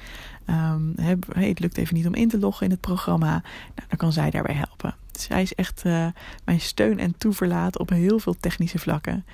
[0.49, 3.29] Um, hey, het lukt even niet om in te loggen in het programma.
[3.75, 4.95] Nou, dan kan zij daarbij helpen.
[5.11, 6.07] Zij is echt uh,
[6.45, 9.25] mijn steun en toeverlaat op heel veel technische vlakken.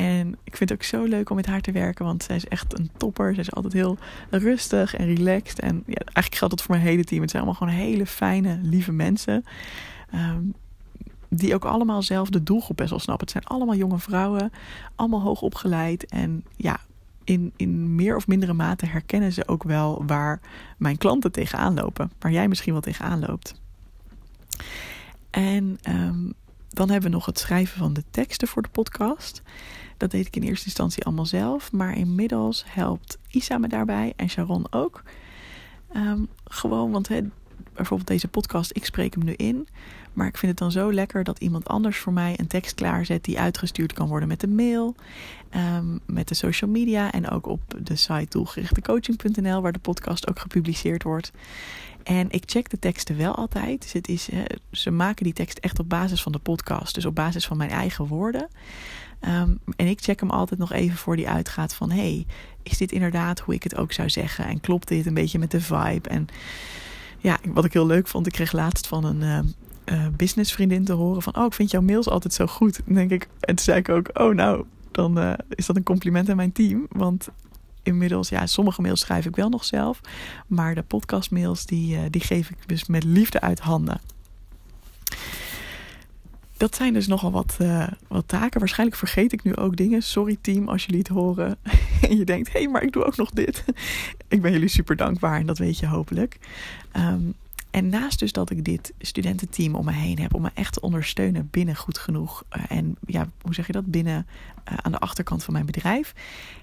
[0.00, 2.46] En ik vind het ook zo leuk om met haar te werken, want zij is
[2.46, 3.34] echt een topper.
[3.34, 3.98] Zij is altijd heel
[4.30, 5.60] rustig en relaxed.
[5.60, 7.20] En ja, eigenlijk geldt dat voor mijn hele team.
[7.20, 9.44] Het zijn allemaal gewoon hele fijne, lieve mensen.
[10.14, 10.54] Um,
[11.28, 13.26] die ook allemaal zelf de doelgroep best wel snappen.
[13.26, 14.52] Het zijn allemaal jonge vrouwen,
[14.94, 16.06] allemaal hoog opgeleid.
[16.06, 16.80] En ja,
[17.24, 20.40] in, in meer of mindere mate herkennen ze ook wel waar
[20.76, 22.10] mijn klanten tegenaan lopen.
[22.18, 23.60] Waar jij misschien wel tegenaan loopt.
[25.30, 26.32] En um,
[26.68, 29.42] dan hebben we nog het schrijven van de teksten voor de podcast.
[30.00, 31.72] Dat deed ik in eerste instantie allemaal zelf.
[31.72, 35.02] Maar inmiddels helpt Isa me daarbij en Sharon ook.
[35.96, 37.08] Um, gewoon, want
[37.74, 39.68] bijvoorbeeld deze podcast, ik spreek hem nu in.
[40.12, 43.24] Maar ik vind het dan zo lekker dat iemand anders voor mij een tekst klaarzet
[43.24, 44.94] die uitgestuurd kan worden met de mail,
[45.56, 50.38] um, met de social media en ook op de site doelgerichtecoaching.nl, waar de podcast ook
[50.38, 51.30] gepubliceerd wordt.
[52.02, 53.82] En ik check de teksten wel altijd.
[53.82, 54.28] Dus het is,
[54.70, 56.94] ze maken die tekst echt op basis van de podcast.
[56.94, 58.48] Dus op basis van mijn eigen woorden.
[59.24, 61.90] Um, en ik check hem altijd nog even voor die uitgaat van...
[61.90, 62.26] hey,
[62.62, 64.44] is dit inderdaad hoe ik het ook zou zeggen?
[64.44, 66.08] En klopt dit een beetje met de vibe?
[66.08, 66.26] En
[67.18, 68.26] ja, wat ik heel leuk vond...
[68.26, 69.54] ik kreeg laatst van een
[69.86, 71.36] uh, uh, businessvriendin te horen van...
[71.36, 72.80] oh, ik vind jouw mails altijd zo goed.
[72.86, 75.82] En, denk ik, en toen zei ik ook, oh nou, dan uh, is dat een
[75.82, 76.86] compliment aan mijn team.
[76.88, 77.28] Want
[77.82, 80.00] inmiddels, ja, sommige mails schrijf ik wel nog zelf.
[80.46, 84.00] Maar de podcastmails, die, uh, die geef ik dus met liefde uit handen.
[86.60, 88.58] Dat zijn dus nogal wat, uh, wat taken.
[88.58, 90.02] Waarschijnlijk vergeet ik nu ook dingen.
[90.02, 91.58] Sorry team als jullie het horen.
[92.08, 93.64] en je denkt, hé, hey, maar ik doe ook nog dit.
[94.28, 96.38] ik ben jullie super dankbaar en dat weet je hopelijk.
[96.96, 97.34] Um,
[97.70, 100.80] en naast dus dat ik dit studententeam om me heen heb om me echt te
[100.80, 102.44] ondersteunen binnen goed genoeg.
[102.56, 103.86] Uh, en ja, hoe zeg je dat?
[103.86, 104.26] Binnen
[104.68, 106.14] uh, aan de achterkant van mijn bedrijf.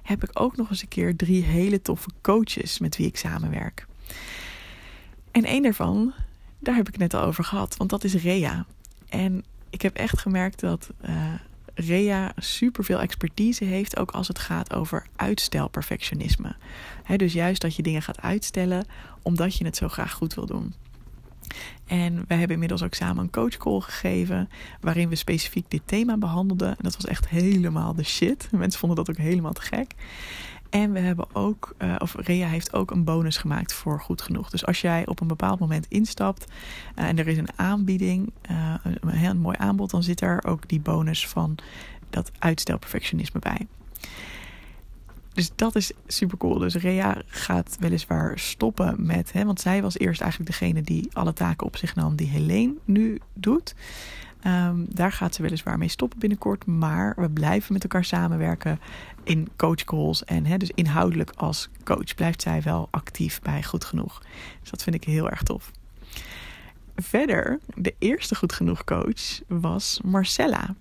[0.04, 3.88] Heb ik ook nog eens een keer drie hele toffe coaches met wie ik samenwerk.
[5.32, 6.14] En één daarvan,
[6.60, 8.66] daar heb ik het net al over gehad, want dat is Rea.
[9.10, 11.34] En ik heb echt gemerkt dat uh,
[11.74, 16.56] Rea superveel expertise heeft, ook als het gaat over uitstelperfectionisme.
[17.16, 18.86] Dus juist dat je dingen gaat uitstellen
[19.22, 20.74] omdat je het zo graag goed wil doen.
[21.86, 24.50] En we hebben inmiddels ook samen een coachcall gegeven.
[24.82, 26.68] Waarin we specifiek dit thema behandelden.
[26.68, 28.50] En dat was echt helemaal de shit.
[28.52, 29.94] Mensen vonden dat ook helemaal te gek.
[30.70, 34.50] En we hebben ook, uh, of Rea heeft ook een bonus gemaakt voor goed genoeg.
[34.50, 36.52] Dus als jij op een bepaald moment instapt
[36.96, 40.68] uh, en er is een aanbieding, uh, een heel mooi aanbod, dan zit er ook
[40.68, 41.56] die bonus van
[42.10, 43.68] dat uitstelperfectionisme bij.
[45.34, 46.58] Dus dat is super cool.
[46.58, 51.34] Dus Rea gaat weliswaar stoppen met, hè, want zij was eerst eigenlijk degene die alle
[51.34, 53.76] taken op zich nam die Helene nu doet.
[54.44, 56.66] Um, daar gaat ze weliswaar mee stoppen binnenkort.
[56.66, 58.80] Maar we blijven met elkaar samenwerken
[59.28, 60.24] in coachcalls.
[60.24, 64.22] En hè, dus inhoudelijk als coach blijft zij wel actief bij Goed Genoeg.
[64.62, 65.72] Dus dat vind ik heel erg tof.
[66.96, 70.76] Verder, de eerste Goed Genoeg coach was Marcella.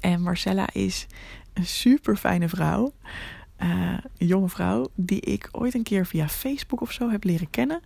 [0.00, 1.06] En Marcella is
[1.52, 2.92] een super fijne vrouw.
[3.56, 7.80] Een jonge vrouw die ik ooit een keer via Facebook of zo heb leren kennen.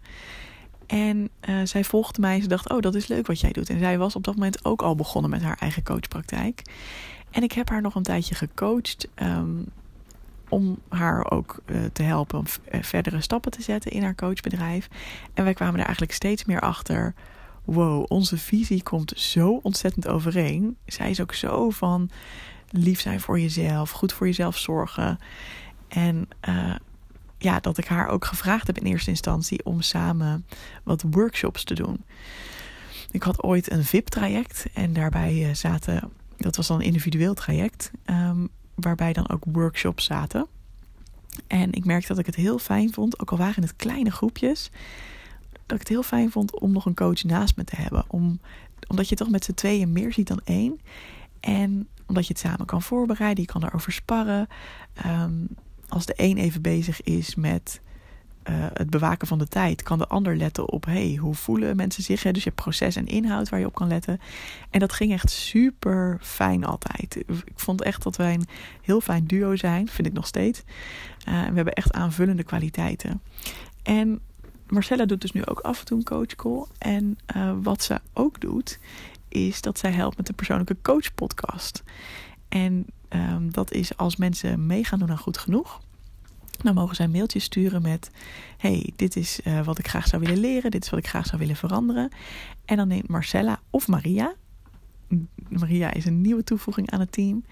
[0.87, 2.41] En uh, zij volgde mij.
[2.41, 3.71] Ze dacht, oh, dat is leuk wat jij doet.
[3.71, 6.63] En zij was op dat moment ook al begonnen met haar eigen coachpraktijk.
[7.31, 9.09] En ik heb haar nog een tijdje gecoacht.
[9.15, 9.67] Um,
[10.49, 12.45] om haar ook uh, te helpen om
[12.81, 14.89] verdere stappen te zetten in haar coachbedrijf.
[15.35, 17.15] En wij kwamen er eigenlijk steeds meer achter.
[17.65, 20.77] Wow, onze visie komt zo ontzettend overeen.
[20.87, 22.11] Zij is ook zo van
[22.71, 25.19] lief zijn voor jezelf, goed voor jezelf zorgen.
[25.89, 26.75] En uh,
[27.39, 30.47] ja, dat ik haar ook gevraagd heb in eerste instantie om samen
[30.83, 32.05] wat workshops te doen.
[33.11, 38.47] Ik had ooit een VIP-traject en daarbij zaten, dat was dan een individueel traject, ehm,
[38.75, 40.47] waarbij dan ook workshops zaten.
[41.47, 44.71] En ik merkte dat ik het heel fijn vond, ook al waren het kleine groepjes,
[45.51, 48.05] dat ik het heel fijn vond om nog een coach naast me te hebben.
[48.09, 48.41] Om,
[48.89, 50.81] omdat je toch met z'n tweeën meer ziet dan één.
[51.41, 54.49] En omdat je het samen kan voorbereiden, je kan erover sparren.
[54.95, 55.33] Ehm,
[55.89, 57.81] als de een even bezig is met
[58.49, 62.03] uh, het bewaken van de tijd, kan de ander letten op hey, hoe voelen mensen
[62.03, 62.23] zich.
[62.23, 62.33] Hè?
[62.33, 64.21] Dus je hebt proces en inhoud waar je op kan letten.
[64.71, 67.17] En dat ging echt super fijn altijd.
[67.27, 68.47] Ik vond echt dat wij een
[68.83, 70.63] heel fijn duo zijn, vind ik nog steeds.
[71.29, 73.23] Uh, we hebben echt aanvullende kwaliteiten.
[73.83, 74.21] En
[74.67, 76.65] Marcella doet dus nu ook af en toe een coachcall.
[76.79, 78.79] En uh, wat ze ook doet,
[79.29, 81.83] is dat zij helpt met de persoonlijke coach podcast.
[82.49, 85.81] En um, dat is als mensen mee gaan doen aan goed genoeg.
[86.63, 88.11] Dan mogen zij een mailtje sturen met:
[88.57, 91.27] Hey, dit is uh, wat ik graag zou willen leren, dit is wat ik graag
[91.27, 92.13] zou willen veranderen.
[92.65, 94.35] En dan neemt Marcella of Maria,
[95.49, 97.45] Maria is een nieuwe toevoeging aan het team.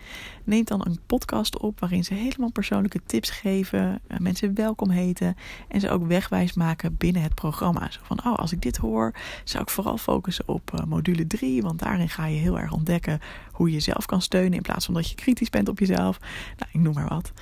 [0.45, 5.37] Neemt dan een podcast op waarin ze helemaal persoonlijke tips geven, eh, mensen welkom heten
[5.69, 7.91] en ze ook wegwijs maken binnen het programma.
[7.91, 9.15] Zo van, oh, als ik dit hoor,
[9.45, 13.21] zou ik vooral focussen op uh, module 3, want daarin ga je heel erg ontdekken
[13.53, 16.19] hoe je jezelf kan steunen in plaats van dat je kritisch bent op jezelf.
[16.57, 17.33] Nou, ik noem maar wat.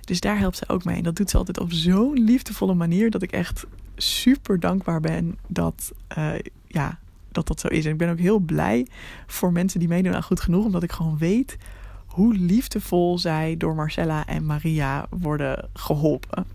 [0.00, 0.96] Dus daar helpt ze ook mee.
[0.96, 5.38] En dat doet ze altijd op zo'n liefdevolle manier dat ik echt super dankbaar ben
[5.48, 6.34] dat, uh,
[6.66, 6.98] ja,
[7.32, 7.84] dat dat zo is.
[7.84, 8.86] En ik ben ook heel blij
[9.26, 10.64] voor mensen die meedoen aan Goed Genoeg.
[10.64, 11.56] Omdat ik gewoon weet
[12.06, 16.46] hoe liefdevol zij door Marcella en Maria worden geholpen.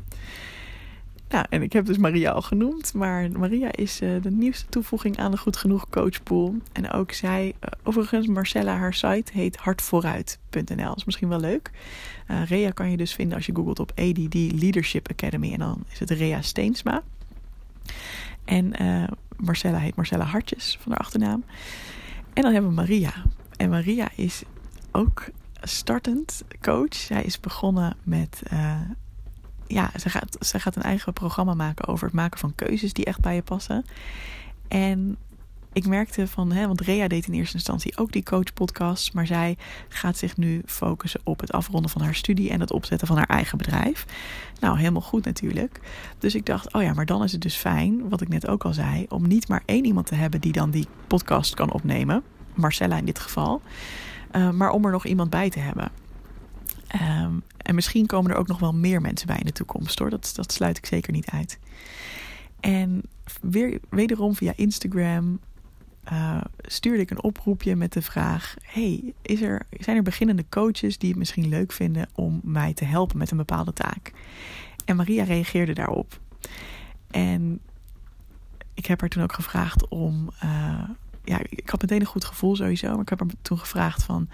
[1.29, 2.93] Nou, en ik heb dus Maria al genoemd.
[2.93, 6.55] Maar Maria is uh, de nieuwste toevoeging aan de Goed Genoeg coachpool.
[6.73, 10.87] En ook zij, uh, overigens, Marcella, haar site heet hartvooruit.nl.
[10.87, 11.71] Dat is misschien wel leuk.
[12.27, 15.53] Uh, Rea kan je dus vinden als je googelt op ADD Leadership Academy.
[15.53, 17.03] En dan is het Rea Steensma.
[18.45, 18.73] En
[19.38, 21.43] Marcella heet Marcella Hartjes van haar achternaam.
[22.34, 23.13] En dan hebben we Maria.
[23.58, 24.43] En Maria is
[24.91, 25.30] ook
[25.62, 26.93] startend coach.
[26.95, 28.41] Zij is begonnen met.
[28.54, 28.82] Uh,
[29.67, 33.06] ja, ze gaat, ze gaat een eigen programma maken over het maken van keuzes die
[33.06, 33.86] echt bij je passen.
[34.67, 35.17] En
[35.73, 39.58] ik merkte van, hè, want Rea deed in eerste instantie ook die coach-podcast, maar zij
[39.88, 43.30] gaat zich nu focussen op het afronden van haar studie en het opzetten van haar
[43.30, 44.06] eigen bedrijf.
[44.60, 45.80] Nou, helemaal goed natuurlijk.
[46.19, 48.65] Dus ik dacht, oh ja, maar dan is het dus fijn, wat ik net ook
[48.65, 52.23] al zei, om niet maar één iemand te hebben die dan die podcast kan opnemen,
[52.53, 53.62] Marcella in dit geval,
[54.36, 55.91] uh, maar om er nog iemand bij te hebben.
[57.01, 60.10] Um, en misschien komen er ook nog wel meer mensen bij in de toekomst hoor.
[60.10, 61.60] Dat, dat sluit ik zeker niet uit.
[62.60, 63.01] En
[63.41, 65.39] weer, wederom via Instagram
[66.12, 70.98] uh, stuurde ik een oproepje met de vraag: Hey, is er, zijn er beginnende coaches
[70.98, 74.12] die het misschien leuk vinden om mij te helpen met een bepaalde taak?
[74.86, 76.20] En Maria reageerde daarop.
[77.12, 77.60] En
[78.74, 80.30] ik heb haar toen ook gevraagd om.
[80.43, 80.89] Uh,
[81.24, 84.30] ja, ik had meteen een goed gevoel sowieso, maar ik heb haar toen gevraagd van.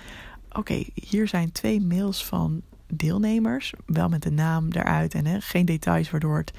[0.52, 2.62] Oké, hier zijn twee mails van
[2.96, 3.74] deelnemers.
[3.86, 6.52] Wel met de naam eruit en hè, geen details waardoor het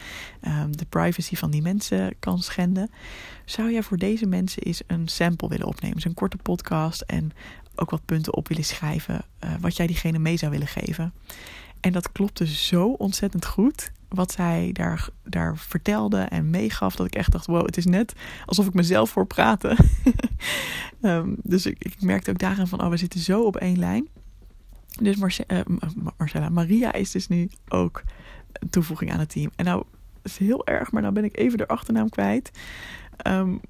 [0.43, 2.91] um, de privacy van die mensen kan schenden.
[3.45, 5.95] Zou jij voor deze mensen eens een sample willen opnemen?
[5.95, 7.33] Dus een korte podcast en
[7.75, 9.25] ook wat punten op willen schrijven.
[9.45, 11.13] Uh, wat jij diegene mee zou willen geven.
[11.81, 13.93] En dat klopte zo ontzettend goed.
[14.09, 16.97] Wat zij daar, daar vertelde en meegaf.
[16.97, 18.13] Dat ik echt dacht: wow, het is net
[18.47, 19.77] alsof ik mezelf voor praten.
[21.01, 24.09] um, dus ik, ik merkte ook daarin van: oh, we zitten zo op één lijn.
[25.01, 25.61] Dus uh,
[26.17, 28.03] Marcella, Maria is dus nu ook
[28.53, 29.51] een toevoeging aan het team.
[29.57, 29.85] En nou,
[30.23, 32.51] is heel erg, maar nou ben ik even de achternaam kwijt.
[33.27, 33.61] Um,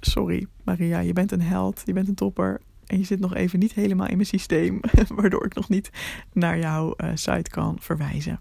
[0.00, 2.60] sorry, Maria, je bent een held, je bent een topper.
[2.86, 4.80] En je zit nog even niet helemaal in mijn systeem,
[5.16, 5.90] waardoor ik nog niet
[6.32, 8.40] naar jouw uh, site kan verwijzen.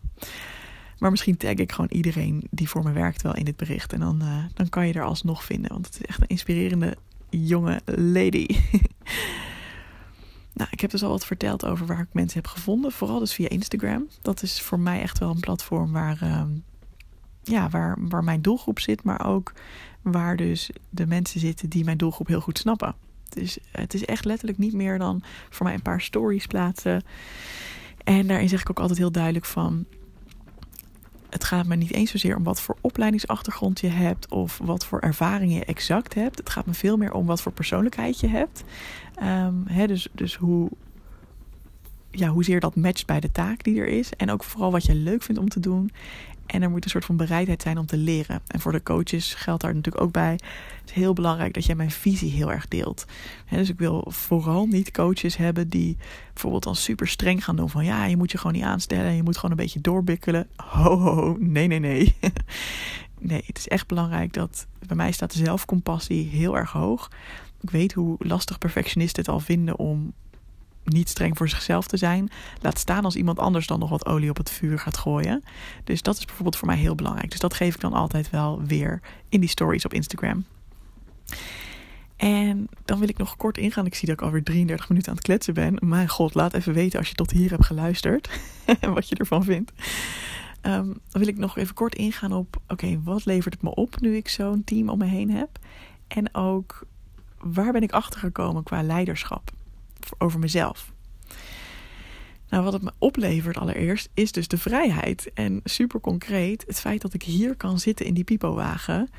[0.98, 3.94] Maar misschien tag ik gewoon iedereen die voor me werkt wel in dit bericht.
[3.94, 6.98] En dan, uh, dan kan je er alsnog vinden, want het is echt een inspirerende
[7.30, 8.46] jonge lady.
[10.62, 12.92] Nou, ik heb dus al wat verteld over waar ik mensen heb gevonden.
[12.92, 14.08] Vooral dus via Instagram.
[14.22, 16.44] Dat is voor mij echt wel een platform waar, uh,
[17.44, 19.04] ja, waar, waar mijn doelgroep zit.
[19.04, 19.54] Maar ook
[20.02, 22.96] waar dus de mensen zitten die mijn doelgroep heel goed snappen.
[23.30, 27.04] Dus het is echt letterlijk niet meer dan voor mij een paar stories plaatsen.
[28.04, 29.86] En daarin zeg ik ook altijd heel duidelijk van
[31.32, 35.00] het gaat me niet eens zozeer om wat voor opleidingsachtergrond je hebt of wat voor
[35.00, 36.38] ervaring je exact hebt.
[36.38, 38.64] Het gaat me veel meer om wat voor persoonlijkheid je hebt.
[39.24, 40.70] Um, dus, dus hoe,
[42.12, 44.10] ja, hoezeer dat matcht bij de taak die er is.
[44.18, 45.92] En ook vooral wat je leuk vindt om te doen.
[46.52, 48.42] En er moet een soort van bereidheid zijn om te leren.
[48.48, 50.32] En voor de coaches geldt daar natuurlijk ook bij.
[50.32, 53.06] Het is heel belangrijk dat jij mijn visie heel erg deelt.
[53.50, 55.98] dus ik wil vooral niet coaches hebben die
[56.34, 57.70] bijvoorbeeld dan super streng gaan doen.
[57.70, 59.16] Van ja, je moet je gewoon niet aanstellen.
[59.16, 60.48] Je moet gewoon een beetje doorbikkelen.
[60.56, 61.38] Ho, ho.
[61.40, 62.16] Nee, nee, nee.
[63.20, 67.12] nee, het is echt belangrijk dat bij mij staat zelfcompassie heel erg hoog.
[67.62, 70.14] Ik weet hoe lastig perfectionisten het al vinden om
[70.92, 72.30] niet streng voor zichzelf te zijn.
[72.62, 75.44] Laat staan als iemand anders dan nog wat olie op het vuur gaat gooien.
[75.84, 77.32] Dus dat is bijvoorbeeld voor mij heel belangrijk.
[77.32, 80.46] Dus dat geef ik dan altijd wel weer in die stories op Instagram.
[82.16, 83.86] En dan wil ik nog kort ingaan.
[83.86, 85.78] Ik zie dat ik alweer 33 minuten aan het kletsen ben.
[85.80, 88.30] Mijn god, laat even weten als je tot hier hebt geluisterd.
[88.80, 89.72] en wat je ervan vindt.
[90.62, 92.62] Um, dan wil ik nog even kort ingaan op...
[92.68, 95.50] Oké, wat levert het me op nu ik zo'n team om me heen heb?
[96.08, 96.86] En ook,
[97.38, 99.52] waar ben ik achtergekomen qua leiderschap?
[100.18, 100.92] Over mezelf.
[102.50, 105.32] Nou, wat het me oplevert allereerst is dus de vrijheid.
[105.34, 109.10] En super concreet het feit dat ik hier kan zitten in die pipowagen.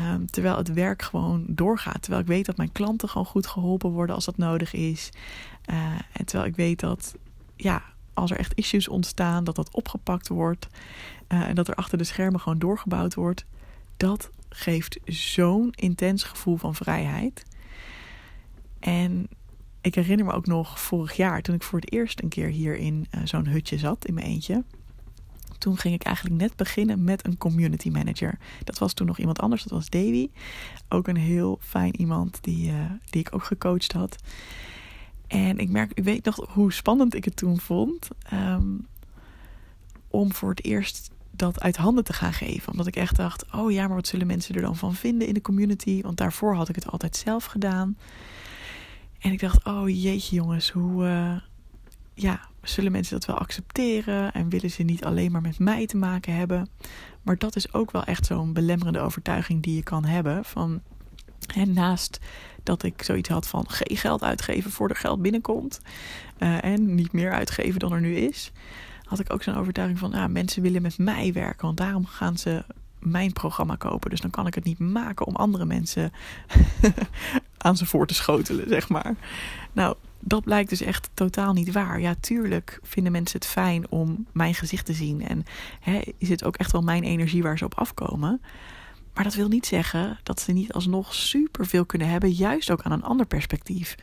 [0.00, 2.02] Um, terwijl het werk gewoon doorgaat.
[2.02, 5.10] Terwijl ik weet dat mijn klanten gewoon goed geholpen worden als dat nodig is.
[5.70, 5.76] Uh,
[6.12, 7.14] en terwijl ik weet dat,
[7.56, 7.82] ja,
[8.14, 10.66] als er echt issues ontstaan, dat dat opgepakt wordt.
[11.28, 13.44] Uh, en dat er achter de schermen gewoon doorgebouwd wordt.
[13.96, 17.42] Dat geeft zo'n intens gevoel van vrijheid.
[18.80, 19.28] En
[19.80, 22.76] ik herinner me ook nog vorig jaar, toen ik voor het eerst een keer hier
[22.76, 24.64] in uh, zo'n hutje zat, in mijn eentje.
[25.58, 28.38] Toen ging ik eigenlijk net beginnen met een community manager.
[28.64, 30.28] Dat was toen nog iemand anders, dat was Davy.
[30.88, 32.74] Ook een heel fijn iemand die, uh,
[33.10, 34.16] die ik ook gecoacht had.
[35.26, 38.08] En ik merk, ik weet nog hoe spannend ik het toen vond.
[38.32, 38.86] Um,
[40.08, 42.72] om voor het eerst dat uit handen te gaan geven.
[42.72, 45.34] Omdat ik echt dacht: oh ja, maar wat zullen mensen er dan van vinden in
[45.34, 46.02] de community?
[46.02, 47.96] Want daarvoor had ik het altijd zelf gedaan.
[49.18, 51.36] En ik dacht, oh jeetje jongens, hoe uh,
[52.14, 54.32] ja, zullen mensen dat wel accepteren?
[54.32, 56.68] En willen ze niet alleen maar met mij te maken hebben?
[57.22, 60.44] Maar dat is ook wel echt zo'n belemmerende overtuiging die je kan hebben.
[60.44, 60.80] Van,
[61.54, 62.20] en naast
[62.62, 65.80] dat ik zoiets had van geen geld uitgeven voor er geld binnenkomt.
[66.38, 68.52] Uh, en niet meer uitgeven dan er nu is.
[69.04, 71.66] Had ik ook zo'n overtuiging van, ah, mensen willen met mij werken.
[71.66, 72.64] Want daarom gaan ze
[72.98, 74.10] mijn programma kopen.
[74.10, 76.12] Dus dan kan ik het niet maken om andere mensen
[77.58, 79.14] aan ze voor te schotelen, zeg maar.
[79.72, 82.00] Nou, dat blijkt dus echt totaal niet waar.
[82.00, 85.28] Ja, tuurlijk vinden mensen het fijn om mijn gezicht te zien.
[85.28, 85.44] En
[85.80, 88.40] hè, is het ook echt wel mijn energie waar ze op afkomen.
[89.14, 92.92] Maar dat wil niet zeggen dat ze niet alsnog superveel kunnen hebben, juist ook aan
[92.92, 93.94] een ander perspectief.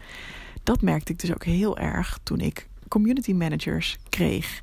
[0.63, 4.61] Dat merkte ik dus ook heel erg toen ik community managers kreeg.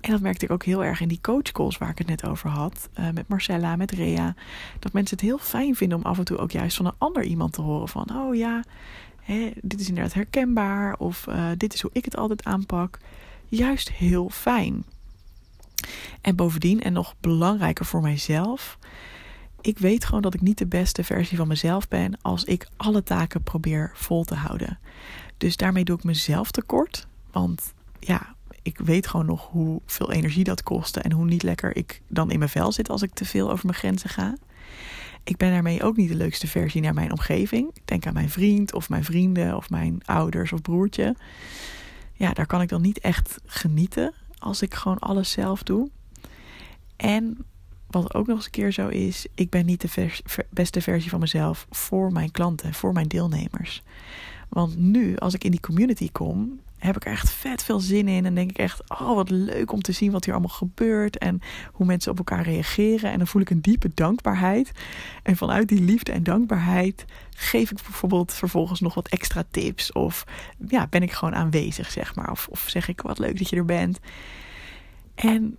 [0.00, 2.50] En dat merkte ik ook heel erg in die coachcalls waar ik het net over
[2.50, 2.88] had.
[2.98, 4.34] Uh, met Marcella, met Rea.
[4.78, 7.24] Dat mensen het heel fijn vinden om af en toe ook juist van een ander
[7.24, 7.88] iemand te horen.
[7.88, 8.64] Van, oh ja,
[9.22, 10.96] hè, dit is inderdaad herkenbaar.
[10.96, 12.98] Of uh, dit is hoe ik het altijd aanpak.
[13.48, 14.84] Juist heel fijn.
[16.20, 18.78] En bovendien, en nog belangrijker voor mijzelf.
[19.60, 23.02] Ik weet gewoon dat ik niet de beste versie van mezelf ben als ik alle
[23.02, 24.78] taken probeer vol te houden.
[25.36, 27.06] Dus daarmee doe ik mezelf tekort.
[27.30, 28.34] Want ja,
[28.68, 32.38] ik weet gewoon nog hoeveel energie dat kostte en hoe niet lekker ik dan in
[32.38, 34.36] mijn vel zit als ik te veel over mijn grenzen ga.
[35.24, 37.74] Ik ben daarmee ook niet de leukste versie naar mijn omgeving.
[37.84, 41.16] denk aan mijn vriend of mijn vrienden of mijn ouders of broertje.
[42.12, 45.90] Ja, daar kan ik dan niet echt genieten als ik gewoon alles zelf doe.
[46.96, 47.38] En
[47.86, 50.10] wat ook nog eens een keer zo is, ik ben niet de
[50.50, 53.82] beste versie van mezelf voor mijn klanten, voor mijn deelnemers.
[54.48, 58.08] Want nu, als ik in die community kom, heb ik er echt vet veel zin
[58.08, 58.26] in.
[58.26, 61.18] En denk ik echt, oh wat leuk om te zien wat hier allemaal gebeurt.
[61.18, 61.40] En
[61.72, 63.10] hoe mensen op elkaar reageren.
[63.10, 64.72] En dan voel ik een diepe dankbaarheid.
[65.22, 69.92] En vanuit die liefde en dankbaarheid geef ik bijvoorbeeld vervolgens nog wat extra tips.
[69.92, 70.24] Of
[70.68, 72.30] ja, ben ik gewoon aanwezig, zeg maar.
[72.30, 73.98] Of, of zeg ik wat leuk dat je er bent.
[75.14, 75.56] En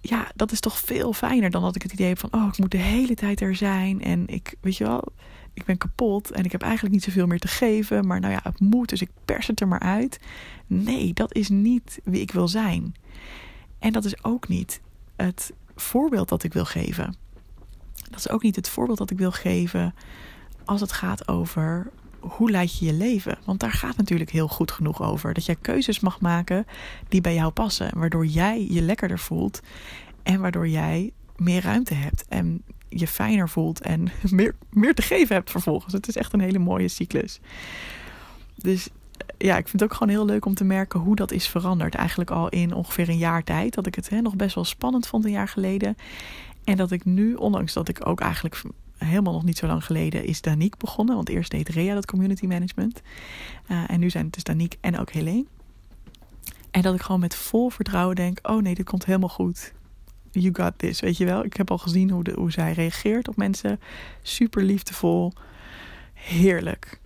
[0.00, 2.58] ja, dat is toch veel fijner dan dat ik het idee heb van, oh, ik
[2.58, 4.02] moet de hele tijd er zijn.
[4.02, 5.12] En ik, weet je wel,
[5.54, 8.06] ik ben kapot en ik heb eigenlijk niet zoveel meer te geven.
[8.06, 10.20] Maar nou ja, het moet, dus ik pers het er maar uit.
[10.66, 12.94] Nee, dat is niet wie ik wil zijn.
[13.78, 14.80] En dat is ook niet
[15.16, 17.16] het voorbeeld dat ik wil geven.
[18.10, 19.94] Dat is ook niet het voorbeeld dat ik wil geven
[20.64, 21.90] als het gaat over
[22.20, 23.38] hoe leid je je leven?
[23.44, 25.34] Want daar gaat natuurlijk heel goed genoeg over.
[25.34, 26.66] Dat jij keuzes mag maken
[27.08, 27.98] die bij jou passen.
[27.98, 29.60] Waardoor jij je lekkerder voelt.
[30.22, 32.24] En waardoor jij meer ruimte hebt.
[32.28, 35.92] En je fijner voelt en meer, meer te geven hebt vervolgens.
[35.92, 37.40] Het is echt een hele mooie cyclus.
[38.56, 38.88] Dus
[39.38, 41.94] ja, ik vind het ook gewoon heel leuk om te merken hoe dat is veranderd.
[41.94, 43.74] Eigenlijk al in ongeveer een jaar tijd.
[43.74, 45.96] Dat ik het hè, nog best wel spannend vond een jaar geleden.
[46.64, 48.62] En dat ik nu, ondanks dat ik ook eigenlijk
[48.98, 51.14] helemaal nog niet zo lang geleden is Danique begonnen.
[51.14, 53.02] Want eerst deed Rea dat community management.
[53.68, 55.44] Uh, en nu zijn het dus Danique en ook Helene.
[56.70, 59.72] En dat ik gewoon met vol vertrouwen denk: oh nee, dit komt helemaal goed
[60.42, 61.44] you got this, weet je wel.
[61.44, 63.80] Ik heb al gezien hoe, hoe zij reageert op mensen.
[64.22, 65.32] Super liefdevol.
[66.12, 67.00] Heerlijk.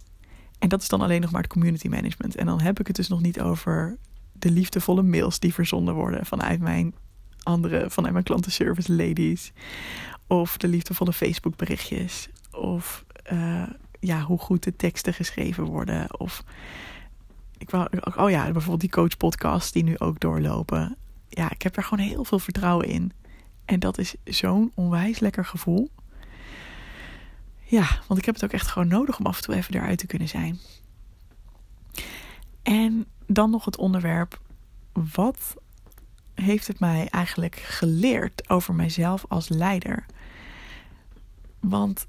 [0.59, 2.37] En dat is dan alleen nog maar het community management.
[2.37, 3.97] En dan heb ik het dus nog niet over
[4.33, 6.95] de liefdevolle mails die verzonden worden vanuit mijn
[7.43, 9.53] andere, vanuit mijn klantenservice ladies.
[10.27, 12.29] Of de liefdevolle Facebook berichtjes.
[12.51, 13.63] Of uh,
[14.01, 16.21] ja, hoe goed de teksten geschreven worden.
[16.21, 16.45] Of
[17.59, 20.97] ik wou, oh ja, bijvoorbeeld die coach podcast die nu ook doorlopen.
[21.29, 23.13] Ja, ik heb er gewoon heel veel vertrouwen in.
[23.65, 25.91] En dat is zo'n onwijs lekker gevoel.
[27.65, 29.99] Ja, want ik heb het ook echt gewoon nodig om af en toe even eruit
[29.99, 30.59] te kunnen zijn.
[32.63, 34.41] En dan nog het onderwerp:
[34.93, 35.55] wat
[36.35, 40.07] heeft het mij eigenlijk geleerd over mijzelf als leider?
[41.61, 42.07] Want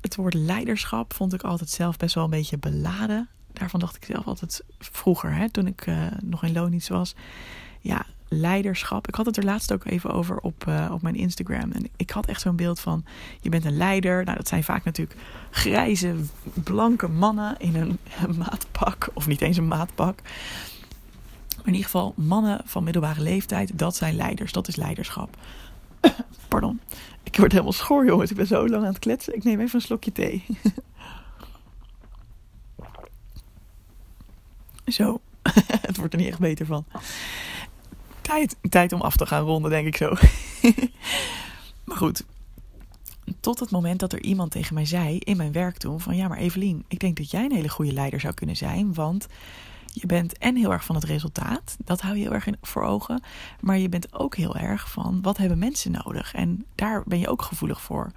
[0.00, 3.28] het woord leiderschap vond ik altijd zelf best wel een beetje beladen.
[3.52, 7.14] Daarvan dacht ik zelf altijd vroeger, hè, toen ik uh, nog in loondienst was.
[7.80, 9.08] Ja, leiderschap.
[9.08, 11.72] Ik had het er laatst ook even over op, uh, op mijn Instagram.
[11.72, 13.04] En ik had echt zo'n beeld van:
[13.40, 14.24] je bent een leider.
[14.24, 15.20] Nou, dat zijn vaak natuurlijk
[15.50, 16.14] grijze,
[16.54, 17.98] blanke mannen in een,
[18.38, 19.08] maatpak.
[19.14, 20.20] Of niet eens een maatpak.
[21.56, 24.52] Maar in ieder geval, mannen van middelbare leeftijd, dat zijn leiders.
[24.52, 25.36] Dat is leiderschap.
[26.48, 26.80] Pardon.
[27.22, 28.30] Ik word helemaal schor, jongens.
[28.30, 29.34] Ik ben zo lang aan het kletsen.
[29.34, 30.44] Ik neem even een slokje thee.
[34.86, 35.20] zo.
[35.88, 36.84] het wordt er niet echt beter van.
[38.26, 40.14] Tijd, tijd om af te gaan ronden, denk ik zo.
[41.84, 42.24] maar goed.
[43.40, 46.28] Tot het moment dat er iemand tegen mij zei in mijn werk toen: van ja,
[46.28, 48.94] maar Evelien, ik denk dat jij een hele goede leider zou kunnen zijn.
[48.94, 49.26] Want
[49.92, 52.82] je bent en heel erg van het resultaat, dat hou je heel erg in, voor
[52.82, 53.22] ogen.
[53.60, 56.34] Maar je bent ook heel erg van wat hebben mensen nodig?
[56.34, 58.10] En daar ben je ook gevoelig voor.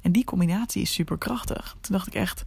[0.00, 1.76] En die combinatie is super krachtig.
[1.80, 2.42] Toen dacht ik echt,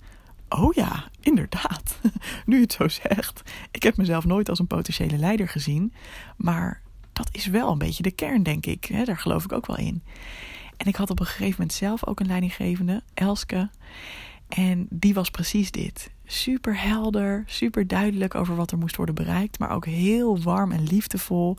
[0.50, 2.00] oh ja, inderdaad.
[2.46, 3.42] nu je het zo zegt.
[3.72, 5.94] Ik heb mezelf nooit als een potentiële leider gezien.
[6.38, 6.82] Maar
[7.20, 9.06] dat is wel een beetje de kern, denk ik.
[9.06, 10.04] Daar geloof ik ook wel in.
[10.78, 13.70] En ik had op een gegeven moment zelf ook een leidinggevende, Elske.
[14.48, 16.12] En die was precies dit.
[16.26, 20.84] Super helder, super duidelijk over wat er moest worden bereikt, maar ook heel warm en
[20.84, 21.58] liefdevol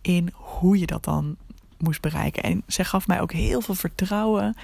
[0.00, 1.36] in hoe je dat dan
[1.78, 2.42] moest bereiken.
[2.42, 4.56] En ze gaf mij ook heel veel vertrouwen.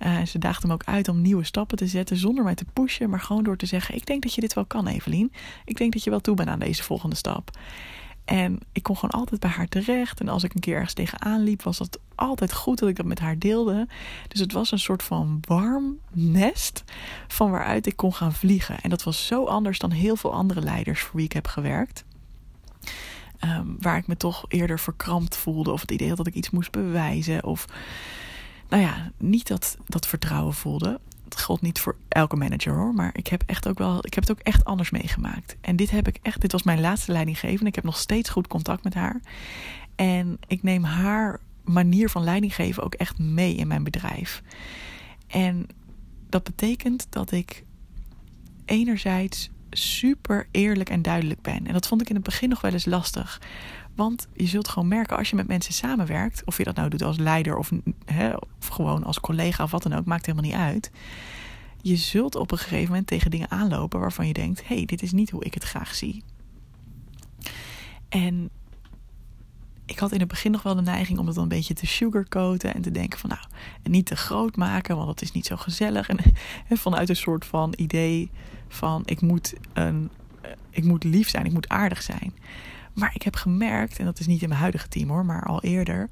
[0.00, 3.10] Uh, ze daagde me ook uit om nieuwe stappen te zetten zonder mij te pushen,
[3.10, 5.32] maar gewoon door te zeggen: Ik denk dat je dit wel kan, Evelien.
[5.64, 7.50] Ik denk dat je wel toe bent aan deze volgende stap.
[8.24, 10.20] En ik kon gewoon altijd bij haar terecht.
[10.20, 13.06] En als ik een keer ergens tegenaan liep, was het altijd goed dat ik dat
[13.06, 13.88] met haar deelde.
[14.28, 16.84] Dus het was een soort van warm nest
[17.28, 18.80] van waaruit ik kon gaan vliegen.
[18.80, 22.04] En dat was zo anders dan heel veel andere leiders voor wie ik heb gewerkt.
[23.38, 25.72] Ehm, waar ik me toch eerder verkrampt voelde.
[25.72, 27.44] Of het idee had dat ik iets moest bewijzen.
[27.44, 27.66] Of
[28.68, 31.00] nou ja, niet dat, dat vertrouwen voelde
[31.40, 32.94] geldt niet voor elke manager hoor.
[32.94, 34.06] Maar ik heb echt ook wel.
[34.06, 35.56] Ik heb het ook echt anders meegemaakt.
[35.60, 36.40] En dit heb ik echt.
[36.40, 37.66] Dit was mijn laatste leidinggevende.
[37.66, 39.20] Ik heb nog steeds goed contact met haar.
[39.94, 44.42] En ik neem haar manier van leiding geven ook echt mee in mijn bedrijf.
[45.26, 45.66] En
[46.28, 47.64] dat betekent dat ik
[48.64, 51.66] enerzijds super eerlijk en duidelijk ben.
[51.66, 53.40] En dat vond ik in het begin nog wel eens lastig.
[53.94, 57.02] Want je zult gewoon merken als je met mensen samenwerkt, of je dat nou doet
[57.02, 57.70] als leider of,
[58.58, 60.90] of gewoon als collega of wat dan ook, maakt helemaal niet uit.
[61.82, 65.02] Je zult op een gegeven moment tegen dingen aanlopen waarvan je denkt: hé, hey, dit
[65.02, 66.22] is niet hoe ik het graag zie.
[68.08, 68.50] En
[69.86, 71.86] ik had in het begin nog wel de neiging om het dan een beetje te
[71.86, 73.42] sugarcoaten en te denken van nou,
[73.82, 76.08] niet te groot maken, want dat is niet zo gezellig.
[76.08, 76.18] En,
[76.68, 78.30] en vanuit een soort van idee
[78.68, 80.10] van ik moet, een,
[80.70, 82.32] ik moet lief zijn, ik moet aardig zijn.
[82.94, 85.62] Maar ik heb gemerkt, en dat is niet in mijn huidige team hoor, maar al
[85.62, 86.08] eerder.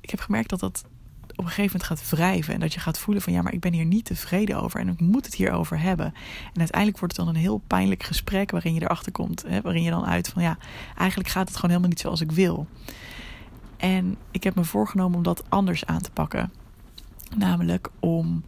[0.00, 0.84] Ik heb gemerkt dat dat
[1.32, 2.54] op een gegeven moment gaat wrijven.
[2.54, 4.80] En dat je gaat voelen van ja, maar ik ben hier niet tevreden over.
[4.80, 6.06] En ik moet het hierover hebben.
[6.52, 9.44] En uiteindelijk wordt het dan een heel pijnlijk gesprek waarin je erachter komt.
[9.46, 10.58] Hè, waarin je dan uit van ja,
[10.96, 12.66] eigenlijk gaat het gewoon helemaal niet zoals ik wil.
[13.76, 16.52] En ik heb me voorgenomen om dat anders aan te pakken.
[17.36, 18.44] Namelijk om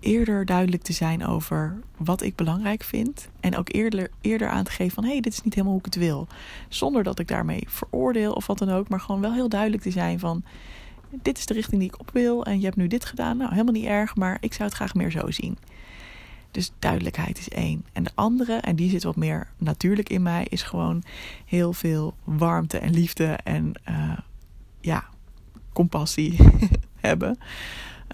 [0.00, 3.28] eerder duidelijk te zijn over wat ik belangrijk vind.
[3.40, 5.86] En ook eerder, eerder aan te geven van hé, hey, dit is niet helemaal hoe
[5.86, 6.26] ik het wil.
[6.68, 8.88] Zonder dat ik daarmee veroordeel of wat dan ook.
[8.88, 10.44] Maar gewoon wel heel duidelijk te zijn van
[11.22, 12.44] dit is de richting die ik op wil.
[12.44, 13.36] En je hebt nu dit gedaan.
[13.36, 15.58] Nou, helemaal niet erg, maar ik zou het graag meer zo zien.
[16.50, 17.84] Dus duidelijkheid is één.
[17.92, 21.02] En de andere, en die zit wat meer natuurlijk in mij, is gewoon
[21.46, 24.18] heel veel warmte en liefde en uh,
[24.80, 25.04] ja,
[25.72, 26.36] compassie
[27.00, 27.38] hebben.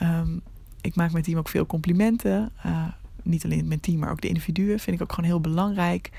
[0.02, 0.42] Um,
[0.86, 2.52] ik maak mijn team ook veel complimenten.
[2.66, 2.86] Uh,
[3.22, 4.78] niet alleen mijn team, maar ook de individuen.
[4.78, 6.10] Vind ik ook gewoon heel belangrijk.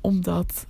[0.00, 0.66] Omdat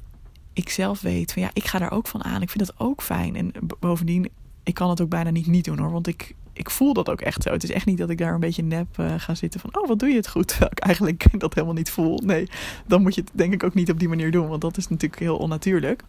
[0.53, 2.43] ik zelf weet van ja, ik ga daar ook van aan.
[2.43, 3.37] Ik vind dat ook fijn.
[3.37, 4.29] En bovendien,
[4.63, 5.91] ik kan het ook bijna niet niet doen hoor.
[5.91, 7.51] Want ik, ik voel dat ook echt zo.
[7.51, 9.77] Het is echt niet dat ik daar een beetje nep uh, ga zitten van...
[9.77, 10.49] oh, wat doe je het goed?
[10.49, 12.21] Terwijl ik eigenlijk dat helemaal niet voel.
[12.25, 12.49] Nee,
[12.87, 14.49] dan moet je het denk ik ook niet op die manier doen.
[14.49, 16.03] Want dat is natuurlijk heel onnatuurlijk.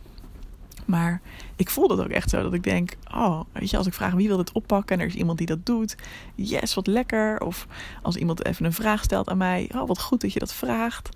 [0.89, 1.21] Maar
[1.55, 2.41] ik voel dat ook echt zo.
[2.41, 5.07] Dat ik denk, oh, weet je, als ik vraag wie wil dit oppakken en er
[5.07, 5.95] is iemand die dat doet.
[6.35, 7.41] Yes, wat lekker.
[7.41, 7.67] Of
[8.01, 9.69] als iemand even een vraag stelt aan mij.
[9.75, 11.09] Oh, wat goed dat je dat vraagt.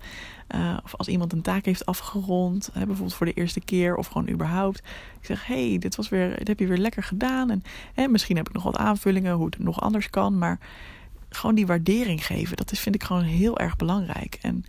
[0.54, 2.70] Uh, of als iemand een taak heeft afgerond.
[2.72, 4.78] Hè, bijvoorbeeld voor de eerste keer of gewoon überhaupt.
[5.20, 7.50] Ik zeg, hey, dit, was weer, dit heb je weer lekker gedaan.
[7.50, 7.62] En
[7.94, 10.38] hè, misschien heb ik nog wat aanvullingen hoe het nog anders kan.
[10.38, 10.58] Maar
[11.28, 14.38] gewoon die waardering geven, dat is, vind ik gewoon heel erg belangrijk.
[14.40, 14.64] En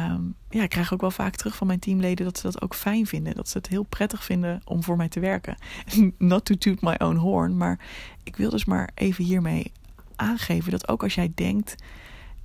[0.00, 2.74] um, ja, ik krijg ook wel vaak terug van mijn teamleden dat ze dat ook
[2.74, 3.34] fijn vinden.
[3.34, 5.56] Dat ze het heel prettig vinden om voor mij te werken.
[6.18, 7.78] Not to toot my own horn, maar
[8.22, 9.72] ik wil dus maar even hiermee
[10.16, 11.74] aangeven dat ook als jij denkt: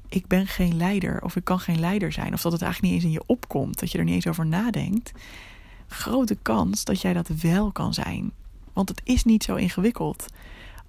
[0.10, 3.04] ik ben geen leider of ik kan geen leider zijn, of dat het eigenlijk niet
[3.04, 5.12] eens in je opkomt, dat je er niet eens over nadenkt,
[5.88, 8.32] grote kans dat jij dat wel kan zijn.
[8.74, 10.26] Want het is niet zo ingewikkeld.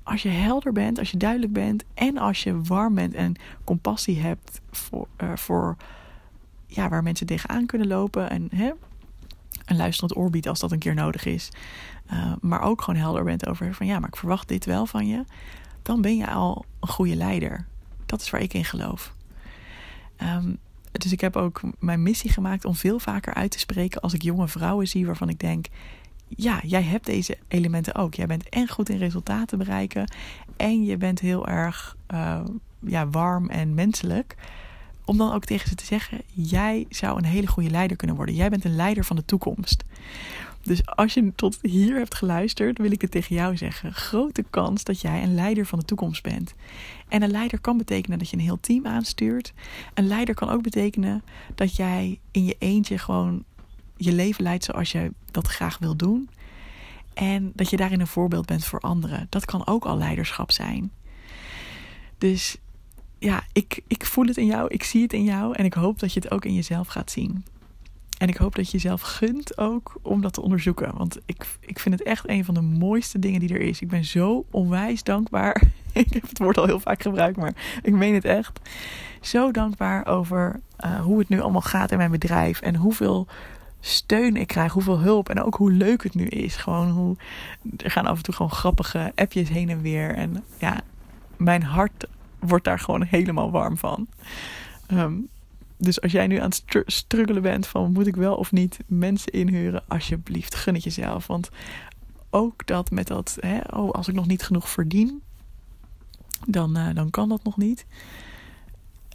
[0.03, 3.35] Als je helder bent, als je duidelijk bent en als je warm bent en
[3.65, 5.77] compassie hebt voor, uh, voor
[6.75, 8.31] ja, waar mensen tegenaan kunnen lopen.
[8.31, 8.71] En hè,
[9.65, 11.49] een luisterend oor als dat een keer nodig is.
[12.13, 15.07] Uh, maar ook gewoon helder bent over van ja, maar ik verwacht dit wel van
[15.07, 15.25] je.
[15.83, 17.67] Dan ben je al een goede leider.
[18.07, 19.15] Dat is waar ik in geloof.
[20.23, 20.59] Um,
[20.93, 24.23] dus ik heb ook mijn missie gemaakt om veel vaker uit te spreken als ik
[24.23, 25.67] jonge vrouwen zie waarvan ik denk:
[26.29, 28.15] ja, jij hebt deze elementen ook.
[28.15, 30.13] Jij bent en goed in resultaten bereiken
[30.57, 32.41] en je bent heel erg uh,
[32.81, 34.37] ja, warm en menselijk
[35.05, 38.35] om dan ook tegen ze te zeggen: jij zou een hele goede leider kunnen worden.
[38.35, 39.85] Jij bent een leider van de toekomst.
[40.63, 43.93] Dus als je tot hier hebt geluisterd, wil ik het tegen jou zeggen.
[43.93, 46.55] Grote kans dat jij een leider van de toekomst bent.
[47.09, 49.53] En een leider kan betekenen dat je een heel team aanstuurt.
[49.95, 51.23] Een leider kan ook betekenen
[51.55, 53.45] dat jij in je eentje gewoon
[53.97, 56.29] je leven leidt zoals je dat graag wil doen.
[57.15, 59.27] En dat je daarin een voorbeeld bent voor anderen.
[59.29, 60.93] Dat kan ook al leiderschap zijn.
[62.19, 62.57] Dus
[63.23, 65.99] ja, ik, ik voel het in jou, ik zie het in jou en ik hoop
[65.99, 67.45] dat je het ook in jezelf gaat zien.
[68.19, 70.97] En ik hoop dat je jezelf gunt ook om dat te onderzoeken.
[70.97, 73.81] Want ik, ik vind het echt een van de mooiste dingen die er is.
[73.81, 75.63] Ik ben zo onwijs dankbaar.
[75.93, 78.61] ik heb het woord al heel vaak gebruikt, maar ik meen het echt.
[79.21, 82.61] Zo dankbaar over uh, hoe het nu allemaal gaat in mijn bedrijf.
[82.61, 83.27] En hoeveel
[83.81, 85.29] steun ik krijg, hoeveel hulp.
[85.29, 86.57] En ook hoe leuk het nu is.
[86.57, 87.17] Gewoon hoe.
[87.77, 90.15] Er gaan af en toe gewoon grappige appjes heen en weer.
[90.15, 90.81] En ja,
[91.37, 92.07] mijn hart
[92.43, 94.09] wordt daar gewoon helemaal warm van.
[94.93, 95.29] Um,
[95.77, 99.33] dus als jij nu aan het struggelen bent van moet ik wel of niet mensen
[99.33, 101.27] inhuren, alsjeblieft gun het jezelf.
[101.27, 101.51] Want
[102.31, 105.23] ook dat met dat, hè, oh, als ik nog niet genoeg verdien,
[106.47, 107.87] dan, uh, dan kan dat nog niet.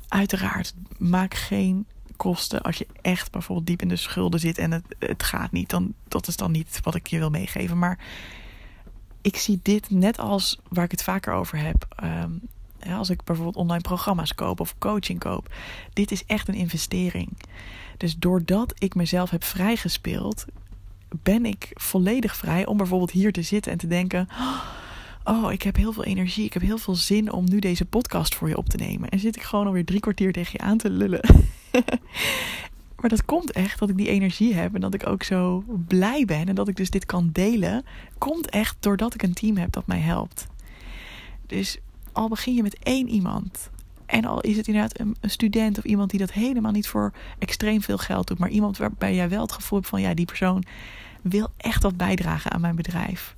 [0.07, 4.83] Uiteraard, maak geen kosten als je echt bijvoorbeeld diep in de schulden zit en het,
[4.99, 5.69] het gaat niet.
[5.69, 7.79] Dan, dat is dan niet wat ik je wil meegeven.
[7.79, 7.99] Maar
[9.21, 11.87] ik zie dit net als waar ik het vaker over heb.
[12.03, 12.41] Um,
[12.91, 15.53] als ik bijvoorbeeld online programma's koop of coaching koop.
[15.93, 17.29] Dit is echt een investering.
[17.97, 20.45] Dus doordat ik mezelf heb vrijgespeeld,
[21.09, 24.27] ben ik volledig vrij om bijvoorbeeld hier te zitten en te denken.
[25.23, 26.45] Oh, ik heb heel veel energie.
[26.45, 29.09] Ik heb heel veel zin om nu deze podcast voor je op te nemen.
[29.09, 31.21] En zit ik gewoon alweer drie kwartier tegen je aan te lullen.
[32.99, 36.25] maar dat komt echt dat ik die energie heb en dat ik ook zo blij
[36.25, 37.85] ben en dat ik dus dit kan delen.
[38.17, 40.47] Komt echt doordat ik een team heb dat mij helpt.
[41.47, 41.77] Dus
[42.17, 43.69] al begin je met één iemand.
[44.05, 47.81] En al is het inderdaad een, student of iemand die dat helemaal niet voor extreem
[47.81, 48.37] veel geld doet.
[48.37, 50.63] Maar iemand waarbij jij wel het gevoel hebt van ja, die persoon
[51.21, 53.35] wil echt wat bijdragen aan mijn bedrijf.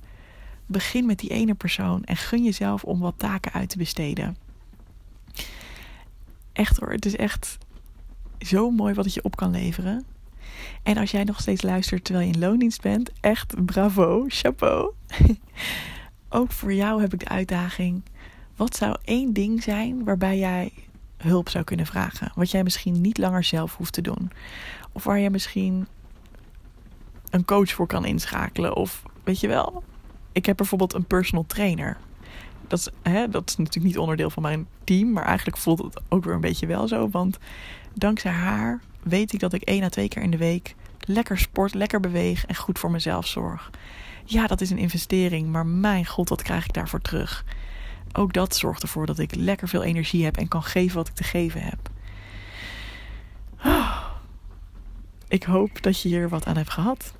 [0.66, 4.36] Begin met die ene persoon en gun jezelf om wat taken uit te besteden.
[6.52, 7.58] Echt hoor, het is echt
[8.38, 10.04] zo mooi wat het je op kan leveren.
[10.82, 14.92] En als jij nog steeds luistert terwijl je in loondienst bent, echt bravo, chapeau.
[16.28, 18.02] Ook voor jou heb ik de uitdaging
[18.60, 20.72] wat zou één ding zijn waarbij jij
[21.16, 22.32] hulp zou kunnen vragen?
[22.34, 24.30] Wat jij misschien niet langer zelf hoeft te doen.
[24.92, 25.86] Of waar je misschien
[27.30, 28.76] een coach voor kan inschakelen.
[28.76, 29.82] Of weet je wel,
[30.32, 31.96] ik heb bijvoorbeeld een personal trainer.
[32.66, 36.00] Dat is, hè, dat is natuurlijk niet onderdeel van mijn team, maar eigenlijk voelt het
[36.08, 37.08] ook weer een beetje wel zo.
[37.08, 37.38] Want
[37.94, 41.74] dankzij haar weet ik dat ik één à twee keer in de week lekker sport,
[41.74, 43.70] lekker beweeg en goed voor mezelf zorg.
[44.24, 47.44] Ja, dat is een investering, maar mijn god, wat krijg ik daarvoor terug?
[48.12, 51.14] Ook dat zorgt ervoor dat ik lekker veel energie heb en kan geven wat ik
[51.14, 51.90] te geven heb.
[55.28, 57.14] Ik hoop dat je hier wat aan hebt gehad.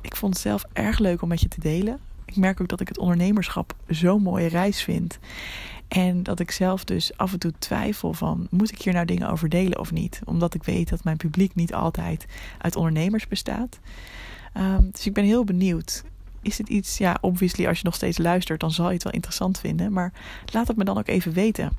[0.00, 1.98] Ik vond het zelf erg leuk om met je te delen.
[2.24, 5.18] Ik merk ook dat ik het ondernemerschap zo'n mooie reis vind.
[5.88, 8.46] En dat ik zelf dus af en toe twijfel van...
[8.50, 10.20] moet ik hier nou dingen over delen of niet?
[10.24, 12.26] Omdat ik weet dat mijn publiek niet altijd
[12.58, 13.78] uit ondernemers bestaat.
[14.56, 16.04] Um, dus ik ben heel benieuwd
[16.44, 19.12] is het iets, ja, obviously als je nog steeds luistert, dan zal je het wel
[19.12, 19.92] interessant vinden.
[19.92, 20.12] Maar
[20.52, 21.72] laat het me dan ook even weten.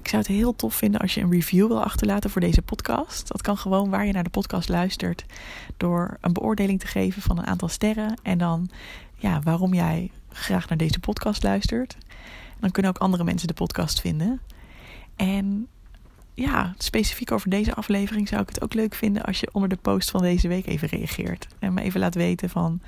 [0.00, 3.28] Ik zou het heel tof vinden als je een review wil achterlaten voor deze podcast.
[3.28, 5.24] Dat kan gewoon waar je naar de podcast luistert.
[5.76, 8.14] Door een beoordeling te geven van een aantal sterren.
[8.22, 8.70] En dan
[9.16, 11.96] ja, waarom jij graag naar deze podcast luistert.
[12.60, 14.40] Dan kunnen ook andere mensen de podcast vinden.
[15.16, 15.68] En
[16.34, 19.76] ja, specifiek over deze aflevering zou ik het ook leuk vinden als je onder de
[19.76, 21.46] post van deze week even reageert.
[21.58, 22.80] En me even laat weten van,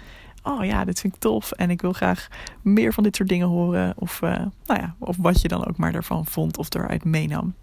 [0.43, 2.29] oh ja, dit vind ik tof en ik wil graag
[2.63, 3.95] meer van dit soort dingen horen.
[3.97, 4.31] Of, uh,
[4.67, 7.55] nou ja, of wat je dan ook maar ervan vond of eruit meenam.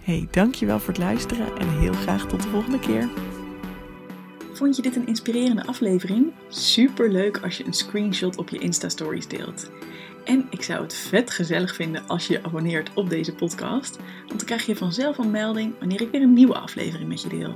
[0.00, 3.08] Hey, dankjewel voor het luisteren en heel graag tot de volgende keer.
[4.52, 6.32] Vond je dit een inspirerende aflevering?
[6.48, 9.70] Super leuk als je een screenshot op je Insta Stories deelt.
[10.24, 13.96] En ik zou het vet gezellig vinden als je je abonneert op deze podcast,
[14.26, 17.28] want dan krijg je vanzelf een melding wanneer ik weer een nieuwe aflevering met je
[17.28, 17.52] deel.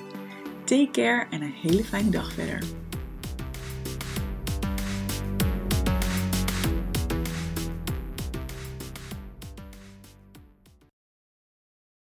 [0.64, 2.87] Take care en een hele fijne dag verder.